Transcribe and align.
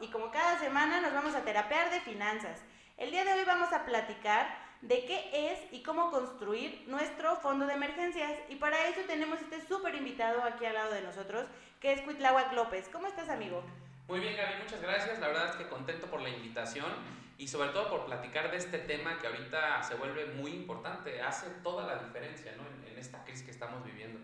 Y 0.00 0.08
como 0.08 0.32
cada 0.32 0.58
semana 0.58 1.00
nos 1.00 1.14
vamos 1.14 1.36
a 1.36 1.42
terapear 1.42 1.88
de 1.90 2.00
finanzas. 2.00 2.58
El 2.96 3.12
día 3.12 3.24
de 3.24 3.32
hoy 3.32 3.44
vamos 3.46 3.72
a 3.72 3.84
platicar 3.84 4.58
de 4.80 5.04
qué 5.04 5.52
es 5.52 5.72
y 5.72 5.84
cómo 5.84 6.10
construir 6.10 6.82
nuestro 6.88 7.36
fondo 7.36 7.66
de 7.66 7.74
emergencias 7.74 8.32
y 8.48 8.56
para 8.56 8.88
eso 8.88 9.02
tenemos 9.06 9.40
este 9.40 9.64
súper 9.64 9.94
invitado 9.94 10.42
aquí 10.42 10.66
al 10.66 10.74
lado 10.74 10.92
de 10.92 11.02
nosotros 11.02 11.46
que 11.78 11.92
es 11.92 12.00
Cuitláhuac 12.00 12.52
López. 12.54 12.88
¿Cómo 12.92 13.06
estás 13.06 13.28
amigo? 13.28 13.62
Muy 14.08 14.18
bien 14.18 14.36
Gaby, 14.36 14.64
muchas 14.64 14.82
gracias. 14.82 15.20
La 15.20 15.28
verdad 15.28 15.50
es 15.50 15.54
que 15.54 15.68
contento 15.68 16.08
por 16.08 16.22
la 16.22 16.30
invitación 16.30 16.90
y 17.38 17.46
sobre 17.46 17.68
todo 17.68 17.88
por 17.88 18.06
platicar 18.06 18.50
de 18.50 18.56
este 18.56 18.78
tema 18.78 19.20
que 19.20 19.28
ahorita 19.28 19.80
se 19.84 19.94
vuelve 19.94 20.26
muy 20.34 20.50
importante, 20.50 21.22
hace 21.22 21.46
toda 21.62 21.86
la 21.86 22.02
diferencia 22.02 22.52
¿no? 22.56 22.64
en, 22.66 22.92
en 22.92 22.98
esta 22.98 23.22
crisis 23.22 23.44
que 23.44 23.52
estamos 23.52 23.84
viviendo. 23.84 24.18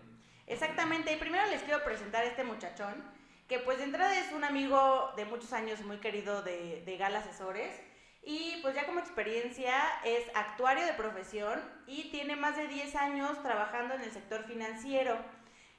Exactamente, 0.47 1.13
y 1.13 1.15
primero 1.15 1.45
les 1.47 1.63
quiero 1.63 1.81
presentar 1.85 2.23
a 2.23 2.27
este 2.27 2.43
muchachón 2.43 3.17
que 3.49 3.57
pues 3.57 3.79
de 3.79 3.85
entrada 3.85 4.15
es 4.15 4.31
un 4.31 4.43
amigo 4.43 5.11
de 5.17 5.25
muchos 5.25 5.51
años 5.53 5.81
muy 5.81 5.97
querido 5.97 6.43
de, 6.43 6.83
de 6.85 6.97
Gal 6.97 7.15
Asesores 7.15 7.81
y 8.21 8.59
pues 8.61 8.75
ya 8.75 8.85
como 8.85 8.99
experiencia 8.99 9.73
es 10.05 10.23
actuario 10.35 10.85
de 10.85 10.93
profesión 10.93 11.59
y 11.87 12.11
tiene 12.11 12.35
más 12.35 12.55
de 12.55 12.67
10 12.67 12.95
años 12.95 13.41
trabajando 13.41 13.95
en 13.95 14.01
el 14.01 14.11
sector 14.11 14.43
financiero. 14.43 15.17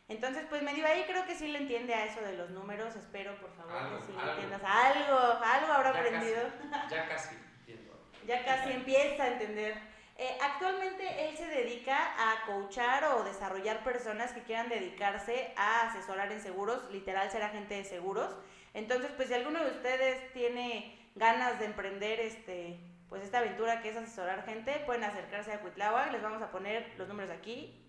Entonces, 0.09 0.45
pues 0.49 0.65
medio 0.65 0.85
ahí 0.85 1.05
creo 1.07 1.25
que 1.25 1.37
sí 1.37 1.47
le 1.47 1.59
entiende 1.59 1.95
a 1.95 2.07
eso 2.07 2.21
de 2.21 2.37
los 2.37 2.51
números, 2.51 2.97
espero 2.97 3.39
por 3.41 3.55
favor 3.55 4.01
que 4.01 4.07
sí 4.07 4.13
le 4.13 4.31
entiendas 4.33 4.63
algo, 4.65 5.19
algo 5.45 5.73
habrá 5.73 5.91
aprendido. 5.91 6.43
ya 6.91 7.09
casi 7.09 7.37
entiendo. 7.61 8.05
ya 8.27 8.45
casi 8.45 8.73
empieza 8.73 9.23
a 9.23 9.29
entender. 9.29 9.79
Eh, 10.23 10.37
actualmente 10.43 11.31
él 11.31 11.35
se 11.39 11.47
dedica 11.47 11.97
a 11.97 12.45
coachar 12.45 13.05
o 13.05 13.25
desarrollar 13.25 13.83
personas 13.83 14.33
que 14.33 14.43
quieran 14.43 14.69
dedicarse 14.69 15.55
a 15.57 15.89
asesorar 15.89 16.31
en 16.31 16.43
seguros, 16.43 16.91
literal 16.93 17.31
ser 17.31 17.43
agente 17.43 17.77
de 17.77 17.85
seguros. 17.85 18.37
Entonces, 18.75 19.11
pues 19.17 19.29
si 19.29 19.35
alguno 19.35 19.65
de 19.65 19.71
ustedes 19.71 20.31
tiene 20.35 21.11
ganas 21.15 21.59
de 21.59 21.65
emprender 21.65 22.21
este, 22.21 22.79
pues 23.09 23.23
esta 23.23 23.39
aventura 23.39 23.81
que 23.81 23.89
es 23.89 23.97
asesorar 23.97 24.45
gente, 24.45 24.83
pueden 24.85 25.05
acercarse 25.05 25.55
a 25.55 25.61
Cuitláhuac, 25.63 26.13
les 26.13 26.21
vamos 26.21 26.43
a 26.43 26.51
poner 26.51 26.93
los 26.99 27.09
números 27.09 27.31
aquí 27.31 27.83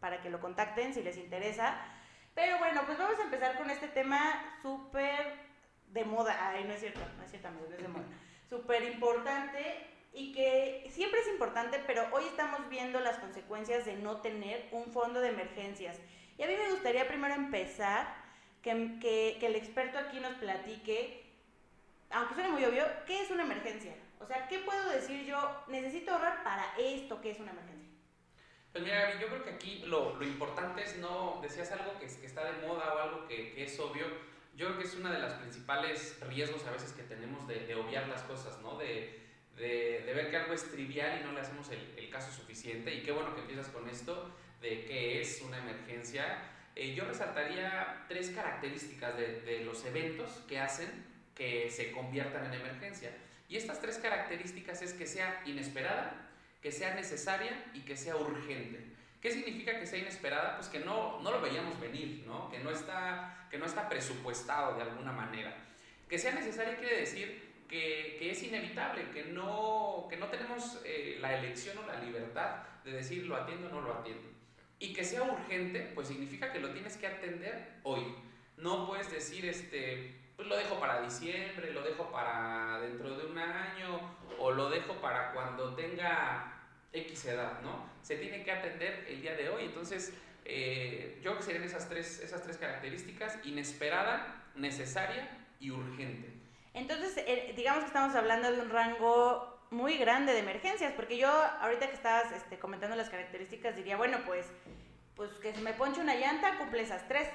para 0.00 0.20
que 0.22 0.30
lo 0.30 0.40
contacten 0.40 0.94
si 0.94 1.04
les 1.04 1.16
interesa. 1.16 1.78
Pero 2.34 2.58
bueno, 2.58 2.82
pues 2.86 2.98
vamos 2.98 3.20
a 3.20 3.22
empezar 3.22 3.56
con 3.56 3.70
este 3.70 3.86
tema 3.86 4.58
súper 4.62 5.32
de 5.92 6.04
moda. 6.04 6.36
Ay, 6.40 6.64
no 6.64 6.72
es 6.72 6.80
cierto, 6.80 7.02
no 7.16 7.22
es 7.22 7.30
cierto, 7.30 7.46
amigos, 7.46 7.68
no 7.70 7.76
es 7.76 7.82
de 7.82 7.88
moda. 7.88 8.06
Súper 8.50 8.82
importante 8.82 9.95
y 10.16 10.32
que 10.32 10.88
siempre 10.90 11.20
es 11.20 11.28
importante, 11.28 11.78
pero 11.86 12.08
hoy 12.10 12.24
estamos 12.24 12.70
viendo 12.70 12.98
las 13.00 13.18
consecuencias 13.18 13.84
de 13.84 13.96
no 13.96 14.22
tener 14.22 14.66
un 14.72 14.86
fondo 14.86 15.20
de 15.20 15.28
emergencias. 15.28 15.98
Y 16.38 16.42
a 16.42 16.46
mí 16.46 16.54
me 16.56 16.70
gustaría 16.70 17.06
primero 17.06 17.34
empezar 17.34 18.16
que, 18.62 18.98
que, 18.98 19.46
el 19.46 19.54
experto 19.54 19.98
aquí 19.98 20.18
nos 20.18 20.32
platique, 20.36 21.22
aunque 22.10 22.32
suene 22.32 22.48
muy 22.48 22.64
obvio, 22.64 22.84
¿qué 23.06 23.20
es 23.20 23.30
una 23.30 23.42
emergencia? 23.42 23.94
O 24.18 24.26
sea, 24.26 24.48
¿qué 24.48 24.60
puedo 24.60 24.88
decir 24.88 25.26
yo? 25.26 25.64
Necesito 25.68 26.12
ahorrar 26.12 26.42
para 26.42 26.64
esto 26.78 27.20
que 27.20 27.32
es 27.32 27.38
una 27.38 27.50
emergencia. 27.50 27.90
Pues 28.72 28.84
mira, 28.84 29.02
Gaby, 29.02 29.20
yo 29.20 29.28
creo 29.28 29.44
que 29.44 29.50
aquí 29.50 29.78
lo, 29.86 30.16
lo 30.16 30.24
importante 30.24 30.82
es 30.82 30.96
no, 30.96 31.40
decías 31.42 31.70
algo 31.72 31.98
que, 31.98 32.06
que, 32.06 32.26
está 32.26 32.42
de 32.44 32.66
moda 32.66 32.94
o 32.94 32.98
algo 32.98 33.28
que, 33.28 33.52
que, 33.52 33.64
es 33.64 33.78
obvio. 33.78 34.06
Yo 34.54 34.68
creo 34.68 34.78
que 34.78 34.84
es 34.84 34.94
uno 34.94 35.10
de 35.10 35.18
los 35.18 35.34
principales 35.34 36.18
riesgos 36.26 36.64
a 36.64 36.70
veces 36.70 36.92
que 36.92 37.02
tenemos 37.02 37.46
de, 37.46 37.66
de 37.66 37.74
obviar 37.74 38.08
las 38.08 38.22
cosas, 38.22 38.58
¿no? 38.62 38.78
De, 38.78 39.25
de, 39.56 40.12
ver 40.14 40.30
que 40.30 40.36
algo 40.36 40.54
es 40.54 40.70
trivial 40.70 41.20
y 41.20 41.24
no 41.24 41.32
le 41.32 41.40
hacemos 41.40 41.70
el, 41.70 41.94
el, 41.96 42.10
caso 42.10 42.32
suficiente. 42.32 42.94
Y 42.94 43.02
qué 43.02 43.12
bueno 43.12 43.34
que 43.34 43.40
empiezas 43.42 43.68
con 43.68 43.88
esto 43.88 44.34
de 44.60 44.84
qué 44.84 45.20
es 45.20 45.40
una 45.42 45.58
emergencia. 45.58 46.42
Eh, 46.74 46.94
yo 46.94 47.04
resaltaría 47.04 48.04
tres 48.08 48.30
características 48.30 49.16
de, 49.16 49.40
de, 49.40 49.64
los 49.64 49.84
eventos 49.84 50.30
que 50.48 50.58
hacen 50.58 50.88
que 51.34 51.70
se 51.70 51.90
conviertan 51.92 52.46
en 52.46 52.60
emergencia. 52.60 53.10
Y 53.48 53.56
estas 53.56 53.80
tres 53.80 53.98
características 53.98 54.82
es 54.82 54.92
que 54.92 55.06
sea 55.06 55.42
inesperada, 55.46 56.30
que 56.62 56.72
sea 56.72 56.94
necesaria 56.94 57.70
y 57.74 57.80
que 57.80 57.96
sea 57.96 58.16
urgente. 58.16 58.96
¿Qué 59.20 59.30
significa 59.30 59.78
que 59.78 59.86
sea 59.86 59.98
inesperada? 59.98 60.56
Pues 60.56 60.68
que 60.68 60.80
no, 60.80 61.20
no 61.22 61.30
lo 61.30 61.40
veíamos 61.40 61.80
venir, 61.80 62.24
¿no? 62.26 62.50
Que, 62.50 62.58
no 62.58 62.70
está, 62.70 63.46
que 63.50 63.58
no 63.58 63.66
está 63.66 63.88
presupuestado 63.88 64.76
de 64.76 64.82
alguna 64.82 65.12
manera. 65.12 65.56
Que 66.08 66.18
sea 66.18 66.32
necesaria 66.32 66.76
quiere 66.76 67.00
decir 67.00 67.45
que, 67.68 68.16
que, 68.18 68.30
es 68.30 68.42
inevitable, 68.42 69.10
que 69.10 69.24
no, 69.24 70.06
que 70.08 70.16
no 70.16 70.26
tenemos 70.26 70.80
eh, 70.84 71.18
la 71.20 71.38
elección 71.38 71.78
o 71.78 71.86
la 71.86 72.00
libertad 72.00 72.62
de 72.84 72.92
decir 72.92 73.26
lo 73.26 73.36
atiendo 73.36 73.68
o 73.68 73.70
no 73.70 73.80
lo 73.80 73.94
atiendo. 73.94 74.28
Y 74.78 74.92
que 74.92 75.04
sea 75.04 75.22
urgente, 75.22 75.90
pues 75.94 76.08
significa 76.08 76.52
que 76.52 76.60
lo 76.60 76.70
tienes 76.70 76.96
que 76.96 77.06
atender 77.06 77.78
hoy. 77.82 78.14
No 78.56 78.86
puedes 78.86 79.10
decir, 79.10 79.46
este, 79.46 80.14
pues 80.36 80.48
lo 80.48 80.56
dejo 80.56 80.78
para 80.78 81.00
diciembre, 81.00 81.72
lo 81.72 81.82
dejo 81.82 82.10
para 82.10 82.80
dentro 82.80 83.16
de 83.16 83.26
un 83.26 83.38
año, 83.38 84.16
o 84.38 84.50
lo 84.50 84.68
dejo 84.68 84.94
para 85.00 85.32
cuando 85.32 85.74
tenga 85.74 86.52
X 86.92 87.26
edad, 87.26 87.60
¿no? 87.62 87.88
Se 88.02 88.16
tiene 88.16 88.44
que 88.44 88.52
atender 88.52 89.06
el 89.08 89.22
día 89.22 89.34
de 89.34 89.48
hoy. 89.48 89.64
Entonces, 89.64 90.14
eh, 90.44 91.16
yo 91.16 91.30
creo 91.30 91.36
que 91.38 91.42
serían 91.42 91.64
esas 91.64 91.88
tres, 91.88 92.20
esas 92.20 92.42
tres 92.42 92.56
características, 92.58 93.38
inesperada, 93.44 94.44
necesaria 94.54 95.28
y 95.58 95.70
urgente. 95.70 96.35
Entonces, 96.76 97.16
eh, 97.26 97.54
digamos 97.56 97.80
que 97.80 97.86
estamos 97.86 98.14
hablando 98.14 98.52
de 98.52 98.60
un 98.60 98.68
rango 98.68 99.60
muy 99.70 99.96
grande 99.96 100.34
de 100.34 100.40
emergencias, 100.40 100.92
porque 100.92 101.16
yo 101.16 101.26
ahorita 101.62 101.88
que 101.88 101.94
estabas 101.94 102.30
este, 102.32 102.58
comentando 102.58 102.94
las 102.94 103.08
características 103.08 103.74
diría, 103.76 103.96
bueno, 103.96 104.18
pues, 104.26 104.46
pues 105.14 105.30
que 105.38 105.54
se 105.54 105.62
me 105.62 105.72
ponche 105.72 106.02
una 106.02 106.14
llanta, 106.16 106.58
cumple 106.58 106.82
esas 106.82 107.08
tres, 107.08 107.30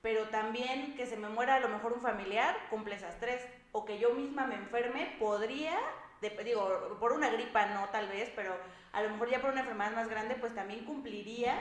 pero 0.00 0.28
también 0.30 0.96
que 0.96 1.04
se 1.04 1.18
me 1.18 1.28
muera 1.28 1.56
a 1.56 1.60
lo 1.60 1.68
mejor 1.68 1.92
un 1.92 2.00
familiar, 2.00 2.56
cumple 2.70 2.94
esas 2.94 3.20
tres, 3.20 3.46
o 3.72 3.84
que 3.84 3.98
yo 3.98 4.14
misma 4.14 4.46
me 4.46 4.54
enferme, 4.54 5.16
podría, 5.18 5.78
de, 6.22 6.30
digo, 6.42 6.96
por 6.98 7.12
una 7.12 7.28
gripa 7.28 7.66
no 7.66 7.90
tal 7.90 8.08
vez, 8.08 8.32
pero 8.34 8.56
a 8.92 9.02
lo 9.02 9.10
mejor 9.10 9.28
ya 9.28 9.42
por 9.42 9.50
una 9.50 9.60
enfermedad 9.60 9.92
más 9.92 10.08
grande, 10.08 10.34
pues 10.36 10.54
también 10.54 10.86
cumpliría 10.86 11.60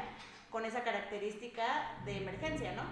con 0.49 0.63
esa 0.63 0.81
característica 0.81 1.97
de 2.05 2.19
emergencia, 2.19 2.71
¿no? 2.71 2.83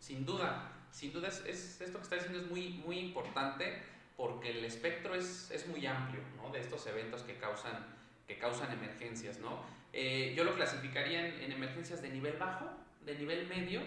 Sin 0.00 0.24
duda 0.24 0.73
sin 0.94 1.12
duda 1.12 1.26
es, 1.26 1.44
es, 1.44 1.80
esto 1.80 1.98
que 1.98 2.04
está 2.04 2.14
diciendo 2.14 2.38
es 2.38 2.48
muy, 2.48 2.68
muy 2.86 3.00
importante 3.00 3.82
porque 4.16 4.50
el 4.50 4.64
espectro 4.64 5.16
es, 5.16 5.50
es 5.50 5.66
muy 5.66 5.84
amplio 5.84 6.20
¿no? 6.36 6.52
de 6.52 6.60
estos 6.60 6.86
eventos 6.86 7.22
que 7.22 7.34
causan, 7.34 7.84
que 8.28 8.38
causan 8.38 8.72
emergencias. 8.72 9.40
¿no? 9.40 9.60
Eh, 9.92 10.34
yo 10.36 10.44
lo 10.44 10.54
clasificaría 10.54 11.26
en, 11.26 11.42
en, 11.42 11.52
emergencias 11.52 12.00
de 12.00 12.10
nivel 12.10 12.36
bajo, 12.36 12.70
de 13.04 13.16
nivel 13.16 13.48
medio 13.48 13.80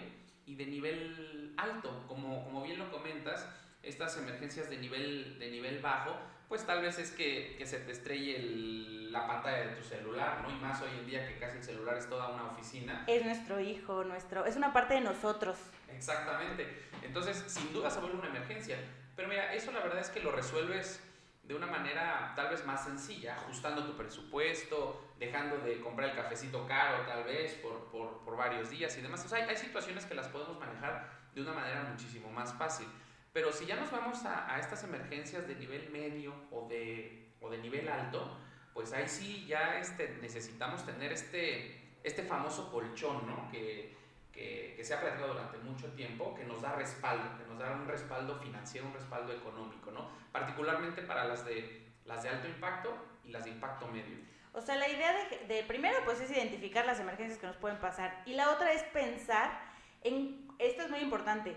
y 0.44 0.54
de 0.54 0.66
nivel 0.66 1.54
alto. 1.56 2.04
Como, 2.06 2.44
como 2.44 2.62
bien 2.62 2.78
lo 2.78 2.90
comentas, 2.90 3.48
estas 3.82 4.18
emergencias 4.18 4.68
de 4.68 4.76
nivel, 4.76 5.38
de 5.38 5.50
nivel 5.50 5.80
bajo, 5.80 6.14
pues 6.46 6.66
tal 6.66 6.82
vez 6.82 6.98
es 6.98 7.10
que, 7.12 7.54
que 7.56 7.64
se 7.64 7.78
te 7.78 7.92
estrelle 7.92 8.36
el, 8.36 9.10
la 9.12 9.26
pantalla 9.26 9.68
de 9.68 9.76
tu 9.76 9.82
celular, 9.82 10.42
¿no? 10.42 10.50
Y 10.50 10.60
más 10.60 10.82
hoy 10.82 10.90
en 10.98 11.06
día 11.06 11.26
que 11.26 11.38
casi 11.38 11.56
el 11.56 11.64
celular 11.64 11.96
es 11.96 12.06
toda 12.06 12.28
una 12.28 12.50
oficina. 12.50 13.04
Es 13.06 13.24
nuestro 13.24 13.60
hijo, 13.60 14.04
nuestro, 14.04 14.44
es 14.44 14.56
una 14.56 14.74
parte 14.74 14.92
de 14.92 15.00
nosotros. 15.00 15.56
Exactamente. 15.88 16.88
Entonces, 17.02 17.44
sin 17.46 17.72
duda 17.72 17.90
se 17.90 18.00
vuelve 18.00 18.18
una 18.18 18.28
emergencia. 18.28 18.76
Pero 19.16 19.28
mira, 19.28 19.52
eso 19.54 19.72
la 19.72 19.80
verdad 19.80 20.00
es 20.00 20.10
que 20.10 20.20
lo 20.20 20.32
resuelves 20.32 21.02
de 21.42 21.54
una 21.54 21.66
manera 21.66 22.34
tal 22.36 22.50
vez 22.50 22.64
más 22.66 22.84
sencilla, 22.84 23.34
ajustando 23.34 23.84
tu 23.84 23.96
presupuesto, 23.96 25.12
dejando 25.18 25.58
de 25.58 25.80
comprar 25.80 26.10
el 26.10 26.14
cafecito 26.14 26.66
caro 26.66 27.06
tal 27.06 27.24
vez 27.24 27.54
por, 27.54 27.90
por, 27.90 28.36
varios 28.36 28.70
días 28.70 28.96
y 28.98 29.00
demás. 29.00 29.26
O 29.30 29.34
hay, 29.34 29.42
hay, 29.42 29.56
situaciones 29.56 30.04
que 30.04 30.14
las 30.14 30.28
podemos 30.28 30.58
manejar 30.60 31.10
de 31.34 31.40
una 31.40 31.52
manera 31.52 31.82
muchísimo 31.82 32.30
más 32.30 32.52
fácil. 32.54 32.86
Pero 33.32 33.50
si 33.50 33.66
ya 33.66 33.76
nos 33.76 33.90
vamos 33.90 34.24
a, 34.24 34.54
a 34.54 34.60
estas 34.60 34.84
emergencias 34.84 35.48
de 35.48 35.56
nivel 35.56 35.90
medio 35.90 36.34
o 36.52 36.68
de, 36.68 37.32
o 37.40 37.50
de 37.50 37.58
nivel 37.58 37.88
alto, 37.88 38.38
pues 38.74 38.92
ahí 38.92 39.08
sí 39.08 39.44
ya 39.46 39.80
este, 39.80 40.18
necesitamos 40.20 40.86
tener 40.86 41.12
este, 41.12 41.96
este 42.04 42.22
famoso 42.22 42.70
colchón, 42.70 43.26
¿no? 43.26 43.50
Que, 43.50 43.97
que, 44.38 44.84
se 44.84 44.94
ha 44.94 45.00
platicado 45.00 45.34
durante 45.34 45.58
mucho 45.58 45.88
tiempo, 45.92 46.34
que 46.34 46.44
nos 46.44 46.62
da 46.62 46.72
respaldo, 46.76 47.36
que 47.36 47.44
nos 47.44 47.58
da 47.58 47.72
un 47.72 47.86
respaldo 47.86 48.38
financiero, 48.38 48.86
un 48.86 48.94
respaldo 48.94 49.32
económico, 49.32 49.90
¿no? 49.90 50.08
Particularmente 50.30 51.02
para 51.02 51.24
las 51.24 51.44
de, 51.44 51.90
las 52.04 52.22
de 52.22 52.28
alto 52.28 52.46
impacto 52.46 52.96
y 53.24 53.30
las 53.30 53.44
de 53.44 53.50
impacto 53.50 53.88
medio. 53.88 54.16
O 54.52 54.62
sea, 54.62 54.76
la 54.76 54.88
idea 54.88 55.12
de, 55.12 55.46
de, 55.52 55.62
primero 55.64 55.96
pues 56.04 56.20
es 56.20 56.30
identificar 56.30 56.86
las 56.86 57.00
emergencias 57.00 57.38
que 57.38 57.46
nos 57.46 57.56
pueden 57.56 57.78
pasar 57.78 58.22
y 58.26 58.34
la 58.34 58.50
otra 58.50 58.72
es 58.72 58.82
pensar 58.84 59.60
en, 60.02 60.48
esto 60.58 60.82
es 60.82 60.90
muy 60.90 61.00
importante, 61.00 61.56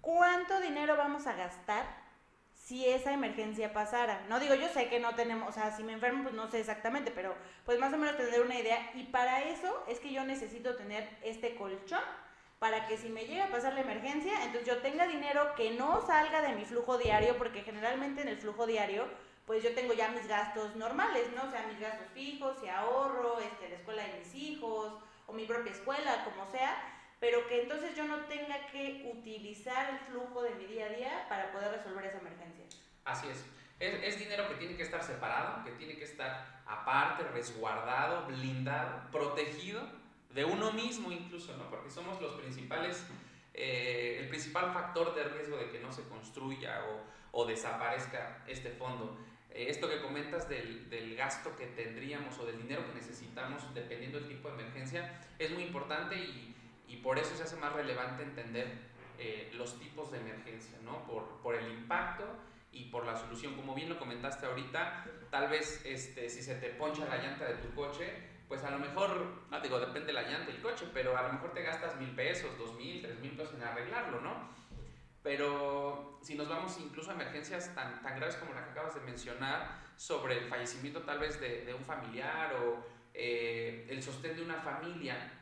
¿cuánto 0.00 0.60
dinero 0.60 0.96
vamos 0.96 1.26
a 1.26 1.34
gastar 1.34 1.86
si 2.68 2.86
esa 2.86 3.14
emergencia 3.14 3.72
pasara? 3.72 4.26
No 4.28 4.38
digo, 4.38 4.54
yo 4.54 4.68
sé 4.68 4.90
que 4.90 5.00
no 5.00 5.14
tenemos, 5.14 5.48
o 5.48 5.52
sea, 5.52 5.74
si 5.74 5.82
me 5.82 5.94
enfermo 5.94 6.24
pues 6.24 6.34
no 6.34 6.50
sé 6.50 6.60
exactamente, 6.60 7.10
pero 7.10 7.34
pues 7.64 7.78
más 7.78 7.94
o 7.94 7.96
menos 7.96 8.18
tener 8.18 8.42
una 8.42 8.58
idea 8.58 8.90
y 8.94 9.04
para 9.04 9.42
eso 9.44 9.84
es 9.88 10.00
que 10.00 10.12
yo 10.12 10.22
necesito 10.24 10.76
tener 10.76 11.08
este 11.22 11.54
colchón 11.54 12.02
para 12.58 12.86
que 12.86 12.98
si 12.98 13.08
me 13.08 13.24
llega 13.24 13.46
a 13.46 13.50
pasar 13.50 13.72
la 13.72 13.80
emergencia, 13.80 14.32
entonces 14.44 14.66
yo 14.66 14.82
tenga 14.82 15.06
dinero 15.06 15.54
que 15.56 15.70
no 15.70 16.06
salga 16.06 16.42
de 16.42 16.56
mi 16.56 16.66
flujo 16.66 16.98
diario, 16.98 17.38
porque 17.38 17.62
generalmente 17.62 18.20
en 18.20 18.28
el 18.28 18.36
flujo 18.36 18.66
diario, 18.66 19.06
pues 19.46 19.62
yo 19.62 19.74
tengo 19.74 19.94
ya 19.94 20.08
mis 20.08 20.26
gastos 20.26 20.76
normales, 20.76 21.28
¿no? 21.34 21.44
O 21.44 21.50
sea, 21.50 21.66
mis 21.68 21.80
gastos 21.80 22.08
fijos 22.12 22.56
y 22.62 22.68
ahorro, 22.68 23.38
este, 23.38 23.70
la 23.70 23.76
escuela 23.76 24.02
de 24.02 24.18
mis 24.18 24.34
hijos, 24.34 24.92
o 25.26 25.32
mi 25.32 25.46
propia 25.46 25.72
escuela, 25.72 26.24
como 26.24 26.50
sea, 26.50 26.76
pero 27.20 27.46
que 27.48 27.62
entonces 27.62 27.96
yo 27.96 28.04
no 28.04 28.18
tenga 28.26 28.66
que 28.66 29.10
utilizar 29.12 29.90
el 29.90 29.98
flujo 30.10 30.42
de 30.42 30.54
mi 30.54 30.66
día 30.66 30.86
a 30.86 30.90
día 30.90 31.26
para 31.28 31.52
poder 31.52 31.72
resolver 31.72 32.04
esa 32.04 32.18
emergencia. 32.18 32.64
Así 33.04 33.28
es. 33.28 33.44
Es, 33.80 34.14
es 34.14 34.18
dinero 34.18 34.48
que 34.48 34.54
tiene 34.56 34.76
que 34.76 34.82
estar 34.82 35.02
separado, 35.02 35.64
que 35.64 35.72
tiene 35.72 35.96
que 35.96 36.04
estar 36.04 36.62
aparte, 36.66 37.24
resguardado, 37.24 38.26
blindado, 38.26 39.10
protegido 39.10 39.82
de 40.34 40.44
uno 40.44 40.72
mismo 40.72 41.10
incluso, 41.10 41.56
¿no? 41.56 41.70
Porque 41.70 41.90
somos 41.90 42.20
los 42.20 42.34
principales, 42.34 43.04
eh, 43.54 44.18
el 44.20 44.28
principal 44.28 44.72
factor 44.72 45.14
de 45.14 45.24
riesgo 45.24 45.56
de 45.56 45.70
que 45.70 45.80
no 45.80 45.92
se 45.92 46.02
construya 46.08 46.84
o, 46.84 47.40
o 47.40 47.46
desaparezca 47.46 48.44
este 48.46 48.70
fondo. 48.70 49.18
Eh, 49.50 49.66
esto 49.68 49.88
que 49.88 50.02
comentas 50.02 50.48
del, 50.48 50.90
del, 50.90 51.16
gasto 51.16 51.56
que 51.56 51.66
tendríamos 51.66 52.38
o 52.38 52.46
del 52.46 52.60
dinero 52.60 52.86
que 52.86 52.94
necesitamos 52.94 53.74
dependiendo 53.74 54.20
del 54.20 54.28
tipo 54.28 54.48
de 54.48 54.54
emergencia 54.54 55.20
es 55.38 55.50
muy 55.50 55.62
importante 55.62 56.16
y, 56.16 56.54
y 56.88 56.96
por 56.96 57.18
eso 57.18 57.36
se 57.36 57.42
hace 57.44 57.56
más 57.56 57.72
relevante 57.72 58.22
entender 58.22 58.66
eh, 59.18 59.50
los 59.54 59.78
tipos 59.78 60.10
de 60.10 60.18
emergencia, 60.18 60.78
¿no? 60.84 61.06
Por, 61.06 61.24
por 61.42 61.54
el 61.54 61.70
impacto 61.70 62.24
y 62.72 62.86
por 62.86 63.06
la 63.06 63.16
solución. 63.16 63.54
Como 63.54 63.74
bien 63.74 63.88
lo 63.88 63.98
comentaste 63.98 64.46
ahorita, 64.46 65.04
tal 65.30 65.48
vez 65.48 65.82
este, 65.84 66.28
si 66.28 66.42
se 66.42 66.54
te 66.56 66.70
poncha 66.70 67.04
la 67.06 67.18
llanta 67.18 67.44
de 67.44 67.54
tu 67.54 67.74
coche, 67.74 68.12
pues 68.48 68.64
a 68.64 68.70
lo 68.70 68.78
mejor, 68.78 69.44
no 69.50 69.60
digo, 69.60 69.78
depende 69.78 70.06
de 70.06 70.12
la 70.14 70.22
llanta 70.22 70.50
y 70.50 70.54
el 70.54 70.62
coche, 70.62 70.86
pero 70.92 71.16
a 71.16 71.22
lo 71.22 71.32
mejor 71.34 71.52
te 71.52 71.62
gastas 71.62 71.96
mil 71.96 72.14
pesos, 72.14 72.56
dos 72.58 72.74
mil, 72.76 73.02
tres 73.02 73.18
mil 73.20 73.32
pesos 73.32 73.54
en 73.54 73.62
arreglarlo, 73.62 74.20
¿no? 74.20 74.56
Pero 75.22 76.18
si 76.22 76.34
nos 76.34 76.48
vamos 76.48 76.78
incluso 76.80 77.10
a 77.10 77.14
emergencias 77.14 77.74
tan, 77.74 78.00
tan 78.00 78.16
graves 78.16 78.36
como 78.36 78.54
la 78.54 78.64
que 78.64 78.70
acabas 78.70 78.94
de 78.94 79.00
mencionar, 79.02 79.86
sobre 79.96 80.38
el 80.38 80.48
fallecimiento 80.48 81.02
tal 81.02 81.18
vez 81.18 81.40
de, 81.40 81.64
de 81.64 81.74
un 81.74 81.84
familiar 81.84 82.54
o 82.54 82.86
eh, 83.12 83.86
el 83.90 84.00
sostén 84.00 84.36
de 84.36 84.42
una 84.42 84.60
familia, 84.60 85.37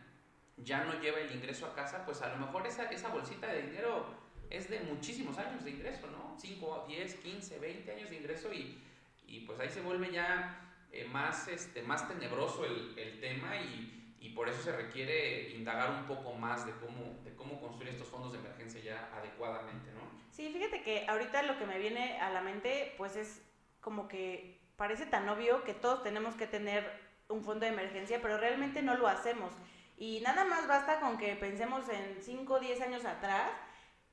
ya 0.56 0.84
no 0.84 1.00
lleva 1.00 1.18
el 1.18 1.34
ingreso 1.34 1.66
a 1.66 1.74
casa, 1.74 2.04
pues 2.04 2.22
a 2.22 2.28
lo 2.28 2.38
mejor 2.38 2.66
esa, 2.66 2.84
esa 2.84 3.08
bolsita 3.08 3.46
de 3.46 3.62
dinero 3.62 4.06
es 4.50 4.70
de 4.70 4.80
muchísimos 4.80 5.36
años 5.38 5.64
de 5.64 5.72
ingreso, 5.72 6.06
¿no? 6.08 6.34
5, 6.38 6.84
10, 6.88 7.14
15, 7.16 7.58
20 7.58 7.92
años 7.92 8.10
de 8.10 8.16
ingreso 8.16 8.52
y, 8.52 8.82
y 9.26 9.40
pues 9.40 9.58
ahí 9.60 9.68
se 9.68 9.80
vuelve 9.80 10.10
ya 10.10 10.72
eh, 10.92 11.06
más, 11.10 11.48
este, 11.48 11.82
más 11.82 12.08
tenebroso 12.08 12.64
el, 12.64 12.98
el 12.98 13.20
tema 13.20 13.56
y, 13.56 14.14
y, 14.20 14.30
por 14.30 14.48
eso 14.48 14.62
se 14.62 14.72
requiere 14.72 15.50
indagar 15.50 15.90
un 15.90 16.06
poco 16.06 16.32
más 16.32 16.66
de 16.66 16.72
cómo, 16.72 17.20
de 17.24 17.34
cómo 17.34 17.60
construir 17.60 17.90
estos 17.90 18.08
fondos 18.08 18.32
de 18.32 18.38
emergencia 18.38 18.80
ya 18.80 19.10
adecuadamente, 19.14 19.90
¿no? 19.92 20.00
Sí, 20.30 20.50
fíjate 20.52 20.82
que 20.82 21.06
ahorita 21.08 21.42
lo 21.42 21.58
que 21.58 21.66
me 21.66 21.78
viene 21.78 22.18
a 22.20 22.30
la 22.30 22.40
mente 22.40 22.94
pues 22.96 23.16
es 23.16 23.42
como 23.80 24.08
que 24.08 24.60
parece 24.76 25.06
tan 25.06 25.28
obvio 25.28 25.64
que 25.64 25.74
todos 25.74 26.02
tenemos 26.02 26.34
que 26.34 26.46
tener 26.46 26.84
un 27.28 27.42
fondo 27.42 27.66
de 27.66 27.72
emergencia, 27.72 28.20
pero 28.22 28.38
realmente 28.38 28.82
no 28.82 28.96
lo 28.96 29.08
hacemos. 29.08 29.52
Y 29.96 30.20
nada 30.20 30.44
más 30.44 30.66
basta 30.66 31.00
con 31.00 31.16
que 31.16 31.36
pensemos 31.36 31.88
en 31.88 32.22
5 32.22 32.54
o 32.54 32.60
10 32.60 32.80
años 32.82 33.04
atrás, 33.04 33.50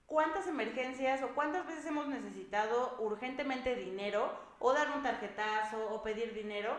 cuántas 0.05 0.47
emergencias 0.47 1.21
o 1.23 1.29
cuántas 1.29 1.67
veces 1.67 1.85
hemos 1.85 2.07
necesitado 2.07 2.97
urgentemente 2.99 3.75
dinero 3.75 4.31
o 4.59 4.73
dar 4.73 4.91
un 4.91 5.03
tarjetazo 5.03 5.93
o 5.93 6.01
pedir 6.01 6.33
dinero 6.33 6.77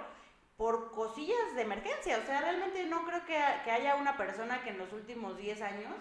por 0.56 0.92
cosillas 0.92 1.54
de 1.54 1.62
emergencia. 1.62 2.18
O 2.18 2.26
sea, 2.26 2.40
realmente 2.40 2.86
no 2.86 3.04
creo 3.04 3.24
que, 3.26 3.38
que 3.64 3.70
haya 3.70 3.96
una 3.96 4.16
persona 4.16 4.62
que 4.62 4.70
en 4.70 4.78
los 4.78 4.92
últimos 4.92 5.36
10 5.36 5.60
años 5.62 5.92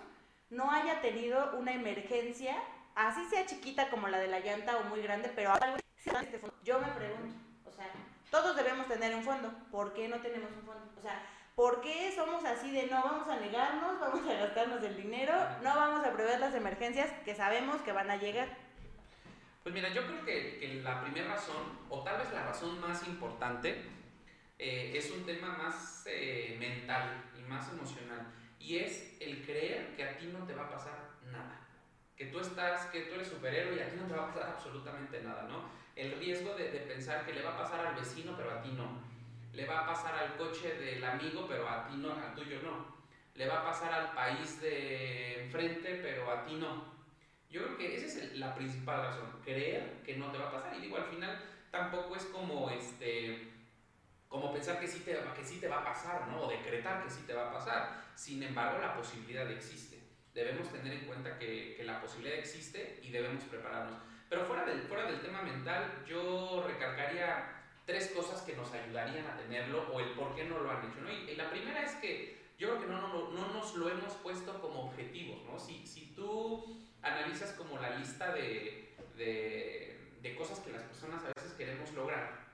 no 0.49 0.71
haya 0.71 1.01
tenido 1.01 1.57
una 1.57 1.73
emergencia, 1.73 2.55
así 2.95 3.25
sea 3.25 3.45
chiquita 3.45 3.89
como 3.89 4.07
la 4.07 4.19
de 4.19 4.27
la 4.27 4.39
llanta 4.39 4.77
o 4.77 4.83
muy 4.83 5.01
grande, 5.01 5.31
pero 5.35 5.53
este 5.97 6.39
Yo 6.63 6.79
me 6.79 6.87
pregunto, 6.89 7.35
o 7.65 7.71
sea, 7.71 7.89
todos 8.29 8.55
debemos 8.55 8.87
tener 8.87 9.15
un 9.15 9.23
fondo, 9.23 9.51
¿por 9.71 9.93
qué 9.93 10.07
no 10.07 10.17
tenemos 10.21 10.51
un 10.51 10.63
fondo? 10.63 10.91
O 10.97 11.01
sea, 11.01 11.21
¿Por 11.55 11.81
qué 11.81 12.11
somos 12.15 12.43
así 12.45 12.71
de 12.71 12.87
no 12.87 13.03
vamos 13.03 13.27
a 13.27 13.39
negarnos, 13.39 13.99
vamos 13.99 14.27
a 14.27 14.33
gastarnos 14.33 14.83
el 14.83 14.97
dinero, 14.97 15.33
no 15.61 15.75
vamos 15.75 16.03
a 16.03 16.11
prever 16.11 16.39
las 16.39 16.55
emergencias 16.55 17.11
que 17.23 17.35
sabemos 17.35 17.79
que 17.81 17.91
van 17.91 18.09
a 18.09 18.17
llegar? 18.17 18.57
Pues 19.61 19.75
mira, 19.75 19.89
yo 19.89 20.03
creo 20.07 20.25
que, 20.25 20.57
que 20.57 20.81
la 20.81 21.03
primera 21.03 21.35
razón, 21.35 21.77
o 21.89 22.01
tal 22.03 22.17
vez 22.17 22.33
la 22.33 22.47
razón 22.47 22.81
más 22.81 23.07
importante, 23.07 23.83
eh, 24.57 24.93
es 24.95 25.11
un 25.11 25.25
tema 25.25 25.55
más 25.55 26.05
eh, 26.07 26.55
mental 26.59 27.23
y 27.37 27.43
más 27.43 27.71
emocional. 27.71 28.33
Y 28.59 28.79
es 28.79 29.15
el 29.19 29.45
creer 29.45 29.95
que 29.95 30.03
a 30.03 30.17
ti 30.17 30.31
no 30.33 30.47
te 30.47 30.55
va 30.55 30.63
a 30.63 30.69
pasar 30.71 30.97
nada. 31.31 31.67
Que 32.17 32.25
tú 32.25 32.39
estás, 32.39 32.87
que 32.87 33.01
tú 33.01 33.13
eres 33.13 33.27
superhéroe 33.27 33.75
y 33.75 33.79
a 33.79 33.89
ti 33.89 33.95
no 33.95 34.07
te 34.07 34.15
va 34.15 34.23
a 34.23 34.33
pasar 34.33 34.49
absolutamente 34.55 35.21
nada, 35.21 35.43
¿no? 35.43 35.69
El 35.95 36.17
riesgo 36.17 36.55
de, 36.55 36.71
de 36.71 36.79
pensar 36.79 37.25
que 37.27 37.33
le 37.33 37.43
va 37.43 37.53
a 37.53 37.57
pasar 37.57 37.85
al 37.85 37.95
vecino, 37.95 38.33
pero 38.35 38.49
a 38.49 38.61
ti 38.63 38.71
no 38.71 39.12
le 39.53 39.65
va 39.65 39.81
a 39.81 39.87
pasar 39.87 40.15
al 40.15 40.35
coche 40.35 40.75
del 40.75 41.03
amigo, 41.03 41.45
pero 41.47 41.69
a 41.69 41.87
ti 41.87 41.95
no, 41.97 42.11
al 42.11 42.33
tuyo 42.33 42.59
no. 42.63 42.93
Le 43.35 43.47
va 43.47 43.59
a 43.59 43.63
pasar 43.63 43.93
al 43.93 44.11
país 44.13 44.61
de 44.61 45.43
enfrente, 45.45 45.99
pero 46.01 46.29
a 46.31 46.43
ti 46.43 46.55
no. 46.55 46.93
Yo 47.49 47.63
creo 47.63 47.77
que 47.77 47.95
esa 47.97 48.23
es 48.23 48.33
la 48.37 48.55
principal 48.55 49.03
razón, 49.03 49.41
creer 49.43 50.01
que 50.03 50.17
no 50.17 50.31
te 50.31 50.39
va 50.39 50.49
a 50.49 50.51
pasar. 50.51 50.75
Y 50.75 50.81
digo, 50.81 50.97
al 50.97 51.05
final 51.05 51.39
tampoco 51.71 52.15
es 52.15 52.25
como 52.25 52.69
este 52.69 53.51
como 54.27 54.51
pensar 54.51 54.79
que 54.79 54.87
sí 54.87 55.01
te, 55.01 55.15
que 55.35 55.45
sí 55.45 55.59
te 55.59 55.67
va 55.67 55.81
a 55.81 55.85
pasar, 55.85 56.27
¿no? 56.27 56.41
O 56.41 56.49
decretar 56.49 57.03
que 57.03 57.09
sí 57.11 57.21
te 57.27 57.35
va 57.35 57.49
a 57.49 57.53
pasar. 57.53 58.01
Sin 58.15 58.41
embargo, 58.41 58.79
la 58.79 58.95
posibilidad 58.95 59.49
existe. 59.51 59.99
Debemos 60.33 60.71
tener 60.71 60.91
en 60.93 61.05
cuenta 61.05 61.37
que, 61.37 61.75
que 61.77 61.83
la 61.83 62.01
posibilidad 62.01 62.39
existe 62.39 62.99
y 63.03 63.11
debemos 63.11 63.43
prepararnos. 63.43 64.01
Pero 64.27 64.45
fuera 64.45 64.65
del, 64.65 64.81
fuera 64.87 65.05
del 65.05 65.21
tema 65.21 65.43
mental, 65.43 66.03
yo 66.07 66.65
recargaría 66.67 67.62
tres 67.85 68.11
cosas 68.15 68.41
que 68.41 68.55
nos 68.55 68.71
ayudarían 68.71 69.25
a 69.27 69.37
tenerlo 69.37 69.91
o 69.91 69.99
el 69.99 70.11
por 70.11 70.35
qué 70.35 70.45
no 70.45 70.59
lo 70.59 70.71
han 70.71 70.89
hecho. 70.89 71.01
¿no? 71.01 71.11
Y, 71.11 71.35
la 71.35 71.49
primera 71.49 71.83
es 71.83 71.95
que 71.95 72.41
yo 72.57 72.69
creo 72.69 72.81
que 72.81 72.87
no, 72.87 73.01
no, 73.01 73.31
no, 73.31 73.53
nos 73.53 73.75
lo 73.75 73.89
hemos 73.89 74.13
puesto 74.15 74.61
como 74.61 74.85
objetivos. 74.85 75.43
¿no? 75.43 75.59
Si, 75.59 75.85
si 75.85 76.13
tú 76.15 76.81
analizas 77.01 77.51
como 77.53 77.79
la 77.79 77.97
lista 77.97 78.33
de, 78.33 78.95
de, 79.17 80.17
de, 80.21 80.35
cosas 80.35 80.59
que 80.59 80.71
las 80.71 80.83
personas 80.83 81.23
a 81.23 81.31
veces 81.35 81.53
queremos 81.57 81.91
lograr, 81.93 82.45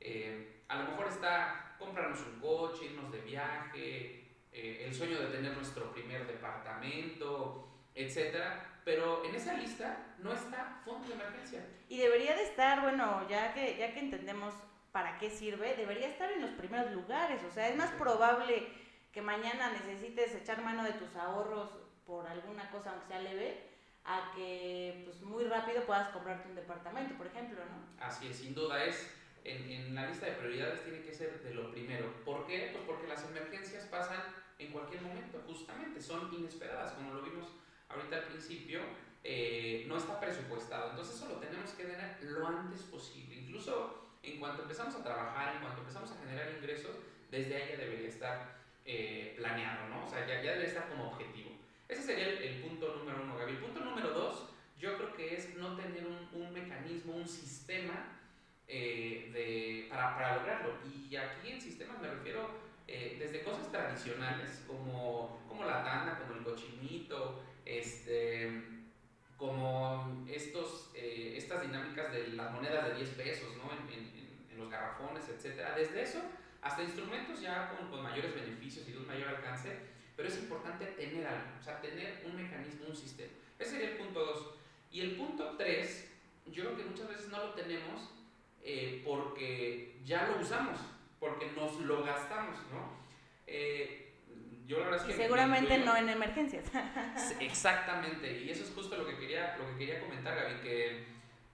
eh, 0.00 0.62
a 0.68 0.82
lo 0.82 0.90
mejor 0.90 1.08
está 1.08 1.76
comprarnos 1.78 2.20
un 2.20 2.40
coche, 2.40 2.86
irnos 2.86 3.12
de 3.12 3.20
viaje, 3.20 4.24
eh, 4.52 4.84
el 4.86 4.94
sueño 4.94 5.20
de 5.20 5.26
tener 5.26 5.54
nuestro 5.54 5.92
primer 5.92 6.26
departamento, 6.26 7.68
etcétera, 7.94 8.80
pero 8.84 9.24
en 9.24 9.34
esa 9.34 9.54
lista 9.54 10.14
no 10.18 10.32
está 10.32 10.80
fondo 10.84 11.08
de 11.08 11.14
emergencia. 11.14 11.66
Y 11.88 11.98
debería 11.98 12.34
de 12.34 12.44
estar, 12.44 12.80
bueno, 12.80 13.26
ya 13.28 13.52
que, 13.52 13.76
ya 13.76 13.92
que 13.92 14.00
entendemos 14.00 14.54
para 14.98 15.16
qué 15.16 15.30
sirve, 15.30 15.76
debería 15.76 16.08
estar 16.08 16.28
en 16.32 16.40
los 16.40 16.50
primeros 16.50 16.90
lugares. 16.90 17.40
O 17.48 17.52
sea, 17.52 17.68
es 17.68 17.76
más 17.76 17.92
probable 17.92 18.66
que 19.12 19.22
mañana 19.22 19.70
necesites 19.70 20.34
echar 20.34 20.60
mano 20.60 20.82
de 20.82 20.90
tus 20.94 21.14
ahorros 21.14 21.70
por 22.04 22.26
alguna 22.26 22.68
cosa, 22.72 22.90
aunque 22.90 23.06
sea 23.06 23.22
leve, 23.22 23.62
a 24.04 24.32
que 24.34 25.02
pues 25.04 25.20
muy 25.22 25.44
rápido 25.44 25.82
puedas 25.84 26.08
comprarte 26.08 26.48
un 26.48 26.56
departamento, 26.56 27.14
por 27.14 27.28
ejemplo, 27.28 27.60
¿no? 27.60 28.04
Así 28.04 28.26
es, 28.26 28.38
sin 28.38 28.56
duda 28.56 28.84
es, 28.84 29.08
en, 29.44 29.70
en, 29.70 29.94
la 29.94 30.08
lista 30.08 30.26
de 30.26 30.32
prioridades 30.32 30.82
tiene 30.82 31.02
que 31.02 31.14
ser 31.14 31.44
de 31.44 31.54
lo 31.54 31.70
primero. 31.70 32.12
¿Por 32.24 32.44
qué? 32.48 32.70
Pues 32.72 32.82
porque 32.84 33.06
las 33.06 33.24
emergencias 33.24 33.84
pasan 33.84 34.20
en 34.58 34.72
cualquier 34.72 35.02
momento, 35.02 35.40
justamente, 35.46 36.02
son 36.02 36.34
inesperadas, 36.34 36.94
como 36.94 37.14
lo 37.14 37.22
vimos 37.22 37.46
ahorita 37.88 38.16
al 38.16 38.24
principio, 38.24 38.80
eh, 39.22 39.84
no 39.86 39.96
está 39.96 40.18
presupuestado. 40.18 40.90
Entonces 40.90 41.14
eso 41.14 41.28
lo 41.28 41.36
tenemos 41.36 41.70
que 41.70 41.84
tener 41.84 42.18
lo 42.22 42.48
antes 42.48 42.82
posible. 42.82 43.36
Incluso 43.36 44.07
en 44.22 44.38
cuanto 44.38 44.62
empezamos 44.62 44.94
a 44.94 45.02
trabajar, 45.02 45.54
en 45.54 45.62
cuanto 45.62 45.80
empezamos 45.80 46.10
a 46.12 46.18
generar 46.18 46.50
ingresos, 46.56 46.96
desde 47.30 47.56
ahí 47.56 47.70
ya 47.70 47.76
debería 47.76 48.08
estar 48.08 48.58
eh, 48.84 49.34
planeado, 49.36 49.88
¿no? 49.88 50.04
O 50.04 50.08
sea, 50.08 50.26
ya, 50.26 50.42
ya 50.42 50.52
debe 50.52 50.66
estar 50.66 50.88
como 50.88 51.12
objetivo. 51.12 51.50
Ese 51.88 52.02
sería 52.02 52.28
el, 52.28 52.38
el, 52.38 52.60
punto 52.62 52.96
número 52.96 53.22
uno, 53.22 53.36
Gaby. 53.36 53.52
El 53.52 53.58
punto 53.58 53.80
número 53.80 54.10
dos, 54.10 54.50
yo 54.78 54.96
creo 54.96 55.14
que 55.14 55.34
es 55.34 55.54
no 55.56 55.76
tener 55.76 56.06
un, 56.06 56.28
un 56.32 56.52
mecanismo, 56.52 57.14
un 57.14 57.28
sistema 57.28 58.18
eh, 58.66 59.30
de, 59.32 59.86
para, 59.88 60.14
para, 60.14 60.36
lograrlo. 60.36 60.74
Y 60.84 61.16
aquí 61.16 61.50
en 61.50 61.60
sistemas 61.60 62.00
me 62.00 62.08
refiero 62.08 62.50
eh, 62.86 63.16
desde 63.18 63.42
cosas 63.42 63.70
tradicionales 63.70 64.64
como, 64.66 65.42
como 65.48 65.64
la 65.64 65.82
tanda, 65.84 66.18
como 66.18 66.38
el 66.38 66.44
cochinito, 66.44 67.42
este, 67.64 68.62
como 69.38 70.26
estos, 70.28 70.90
eh, 70.94 71.34
estas 71.36 71.62
dinámicas 71.62 72.12
de 72.12 72.28
las 72.28 72.52
monedas 72.52 72.88
de 72.88 72.94
10 72.96 73.10
pesos, 73.10 73.56
¿no? 73.56 73.72
En, 73.72 73.88
en, 73.92 74.48
en 74.50 74.58
los 74.58 74.68
garrafones, 74.68 75.24
etc. 75.28 75.74
Desde 75.76 76.02
eso 76.02 76.20
hasta 76.62 76.82
instrumentos 76.82 77.40
ya 77.40 77.70
con, 77.70 77.88
con 77.88 78.02
mayores 78.02 78.34
beneficios 78.34 78.88
y 78.88 78.92
de 78.92 78.98
un 78.98 79.06
mayor 79.06 79.28
alcance, 79.28 79.76
pero 80.16 80.28
es 80.28 80.38
importante 80.38 80.86
tener 80.86 81.26
algo, 81.26 81.46
o 81.58 81.62
sea, 81.62 81.80
tener 81.80 82.22
un 82.26 82.36
mecanismo, 82.36 82.86
un 82.88 82.96
sistema. 82.96 83.32
Ese 83.58 83.72
sería 83.72 83.90
el 83.90 83.96
punto 83.96 84.24
2. 84.24 84.54
Y 84.90 85.00
el 85.00 85.16
punto 85.16 85.56
3, 85.56 86.10
yo 86.46 86.64
creo 86.64 86.76
que 86.76 86.84
muchas 86.84 87.08
veces 87.08 87.28
no 87.28 87.38
lo 87.38 87.54
tenemos 87.54 88.10
eh, 88.62 89.02
porque 89.06 90.00
ya 90.04 90.28
lo 90.28 90.40
usamos, 90.42 90.78
porque 91.20 91.52
nos 91.52 91.78
lo 91.80 92.02
gastamos, 92.02 92.56
¿no? 92.72 92.98
Eh, 93.46 94.07
yo 94.68 94.78
la 94.80 94.90
verdad 94.90 95.00
es 95.08 95.16
que 95.16 95.22
seguramente 95.22 95.78
no 95.78 95.96
en 95.96 96.10
emergencias. 96.10 96.66
Exactamente, 97.40 98.42
y 98.42 98.50
eso 98.50 98.64
es 98.64 98.70
justo 98.70 98.98
lo 98.98 99.06
que 99.06 99.16
quería, 99.16 99.56
lo 99.56 99.66
que 99.70 99.78
quería 99.78 99.98
comentar, 99.98 100.36
Gaby, 100.36 100.60
que 100.60 101.04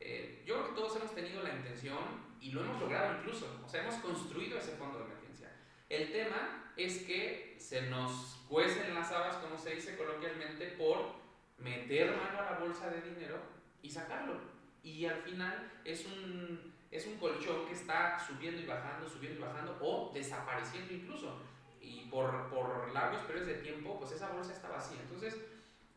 eh, 0.00 0.42
yo 0.44 0.54
creo 0.54 0.68
que 0.68 0.74
todos 0.74 0.96
hemos 0.96 1.14
tenido 1.14 1.40
la 1.44 1.54
intención 1.54 1.98
y 2.40 2.50
lo 2.50 2.64
hemos 2.64 2.80
logrado 2.80 3.18
incluso, 3.20 3.62
o 3.64 3.68
sea, 3.68 3.82
hemos 3.82 3.94
construido 4.00 4.58
ese 4.58 4.72
fondo 4.72 4.98
de 4.98 5.04
emergencia. 5.04 5.52
El 5.88 6.10
tema 6.10 6.72
es 6.76 7.04
que 7.04 7.54
se 7.60 7.82
nos 7.82 8.44
cuecen 8.48 8.92
las 8.92 9.12
habas, 9.12 9.36
como 9.36 9.56
se 9.56 9.76
dice 9.76 9.96
coloquialmente, 9.96 10.66
por 10.72 11.14
meter 11.58 12.16
mano 12.16 12.40
a 12.40 12.50
la 12.50 12.58
bolsa 12.58 12.90
de 12.90 13.00
dinero 13.00 13.38
y 13.80 13.90
sacarlo. 13.90 14.40
Y 14.82 15.06
al 15.06 15.22
final 15.22 15.70
es 15.84 16.04
un, 16.04 16.74
es 16.90 17.06
un 17.06 17.16
colchón 17.18 17.64
que 17.66 17.74
está 17.74 18.18
subiendo 18.18 18.60
y 18.60 18.66
bajando, 18.66 19.08
subiendo 19.08 19.38
y 19.38 19.42
bajando, 19.42 19.78
o 19.80 20.10
desapareciendo 20.12 20.92
incluso 20.92 21.53
y 21.84 22.08
por, 22.10 22.48
por 22.48 22.92
largos 22.92 23.22
periodos 23.22 23.48
de 23.48 23.54
tiempo, 23.54 23.98
pues 23.98 24.12
esa 24.12 24.30
bolsa 24.30 24.52
está 24.52 24.68
vacía. 24.68 25.00
Entonces, 25.02 25.36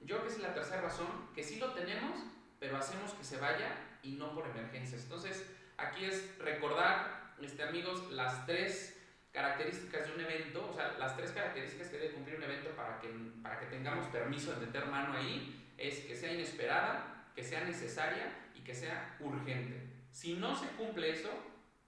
yo 0.01 0.17
creo 0.17 0.27
que 0.27 0.33
es 0.33 0.39
la 0.39 0.53
tercera 0.53 0.81
razón, 0.81 1.07
que 1.33 1.43
sí 1.43 1.57
lo 1.57 1.73
tenemos, 1.73 2.19
pero 2.59 2.77
hacemos 2.77 3.11
que 3.13 3.23
se 3.23 3.37
vaya 3.37 3.99
y 4.03 4.11
no 4.13 4.33
por 4.33 4.47
emergencias. 4.47 5.03
Entonces, 5.03 5.45
aquí 5.77 6.05
es 6.05 6.37
recordar, 6.39 7.33
este, 7.41 7.63
amigos, 7.63 8.11
las 8.11 8.45
tres 8.45 8.97
características 9.31 10.07
de 10.07 10.13
un 10.13 10.21
evento, 10.21 10.69
o 10.69 10.73
sea, 10.73 10.97
las 10.97 11.15
tres 11.15 11.31
características 11.31 11.89
que 11.89 11.97
debe 11.97 12.13
cumplir 12.13 12.37
un 12.37 12.43
evento 12.43 12.69
para 12.71 12.99
que, 12.99 13.09
para 13.41 13.59
que 13.59 13.67
tengamos 13.67 14.07
permiso 14.07 14.51
de 14.53 14.65
meter 14.65 14.87
mano 14.87 15.13
ahí, 15.13 15.71
es 15.77 15.99
que 15.99 16.15
sea 16.15 16.33
inesperada, 16.33 17.31
que 17.35 17.43
sea 17.43 17.63
necesaria 17.63 18.33
y 18.55 18.61
que 18.61 18.73
sea 18.73 19.15
urgente. 19.19 19.87
Si 20.11 20.35
no 20.35 20.55
se 20.55 20.67
cumple 20.69 21.11
eso, 21.11 21.29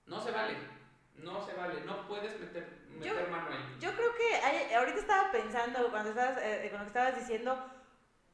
no 0.05 0.21
se 0.21 0.31
vale. 0.31 0.55
No 1.15 1.45
se 1.45 1.53
vale, 1.53 1.81
no 1.85 2.07
puedes 2.07 2.39
meter, 2.39 2.78
meter 2.97 3.25
yo, 3.25 3.31
mano 3.31 3.47
ahí. 3.51 3.77
Yo 3.79 3.93
creo 3.95 4.13
que 4.15 4.75
ahorita 4.75 4.99
estaba 4.99 5.31
pensando, 5.31 5.89
cuando 5.91 6.09
estabas, 6.09 6.37
eh, 6.41 6.67
cuando 6.69 6.87
estabas 6.87 7.15
diciendo, 7.15 7.71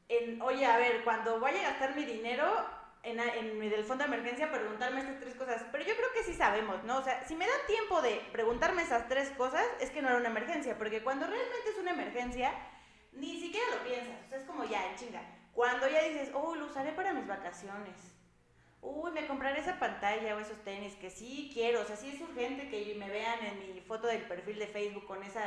en, 0.08 0.40
oye, 0.42 0.64
a 0.64 0.78
ver, 0.78 1.04
cuando 1.04 1.40
vaya 1.40 1.60
a 1.60 1.70
gastar 1.70 1.94
mi 1.94 2.04
dinero 2.04 2.44
en, 3.02 3.20
en 3.20 3.62
el 3.62 3.84
fondo 3.84 4.04
de 4.04 4.14
emergencia, 4.14 4.50
preguntarme 4.50 5.00
estas 5.00 5.20
tres 5.20 5.34
cosas. 5.34 5.64
Pero 5.70 5.84
yo 5.84 5.94
creo 5.96 6.12
que 6.12 6.24
sí 6.24 6.34
sabemos, 6.34 6.82
¿no? 6.84 6.98
O 6.98 7.02
sea, 7.02 7.24
si 7.26 7.34
me 7.34 7.46
da 7.46 7.54
tiempo 7.66 8.02
de 8.02 8.20
preguntarme 8.32 8.82
esas 8.82 9.08
tres 9.08 9.30
cosas, 9.30 9.64
es 9.80 9.90
que 9.90 10.02
no 10.02 10.08
era 10.08 10.18
una 10.18 10.28
emergencia. 10.28 10.76
Porque 10.76 11.02
cuando 11.02 11.26
realmente 11.26 11.70
es 11.70 11.78
una 11.78 11.92
emergencia, 11.92 12.52
ni 13.12 13.40
siquiera 13.40 13.66
lo 13.74 13.84
piensas. 13.84 14.16
O 14.26 14.28
sea, 14.28 14.38
es 14.38 14.44
como 14.44 14.64
ya, 14.64 14.94
chinga. 14.96 15.22
Cuando 15.52 15.88
ya 15.88 16.02
dices, 16.02 16.30
oh, 16.34 16.54
lo 16.54 16.66
usaré 16.66 16.92
para 16.92 17.12
mis 17.12 17.26
vacaciones 17.26 18.15
uy, 18.86 19.10
me 19.10 19.26
compraré 19.26 19.60
esa 19.60 19.78
pantalla 19.78 20.36
o 20.36 20.38
esos 20.38 20.62
tenis 20.62 20.94
que 20.94 21.10
sí 21.10 21.50
quiero, 21.52 21.82
o 21.82 21.84
sea, 21.84 21.96
sí 21.96 22.10
es 22.14 22.20
urgente 22.20 22.68
que 22.68 22.94
me 22.94 23.08
vean 23.10 23.44
en 23.44 23.74
mi 23.74 23.80
foto 23.80 24.06
del 24.06 24.22
perfil 24.22 24.58
de 24.58 24.66
Facebook 24.68 25.06
con 25.06 25.22
esa, 25.22 25.44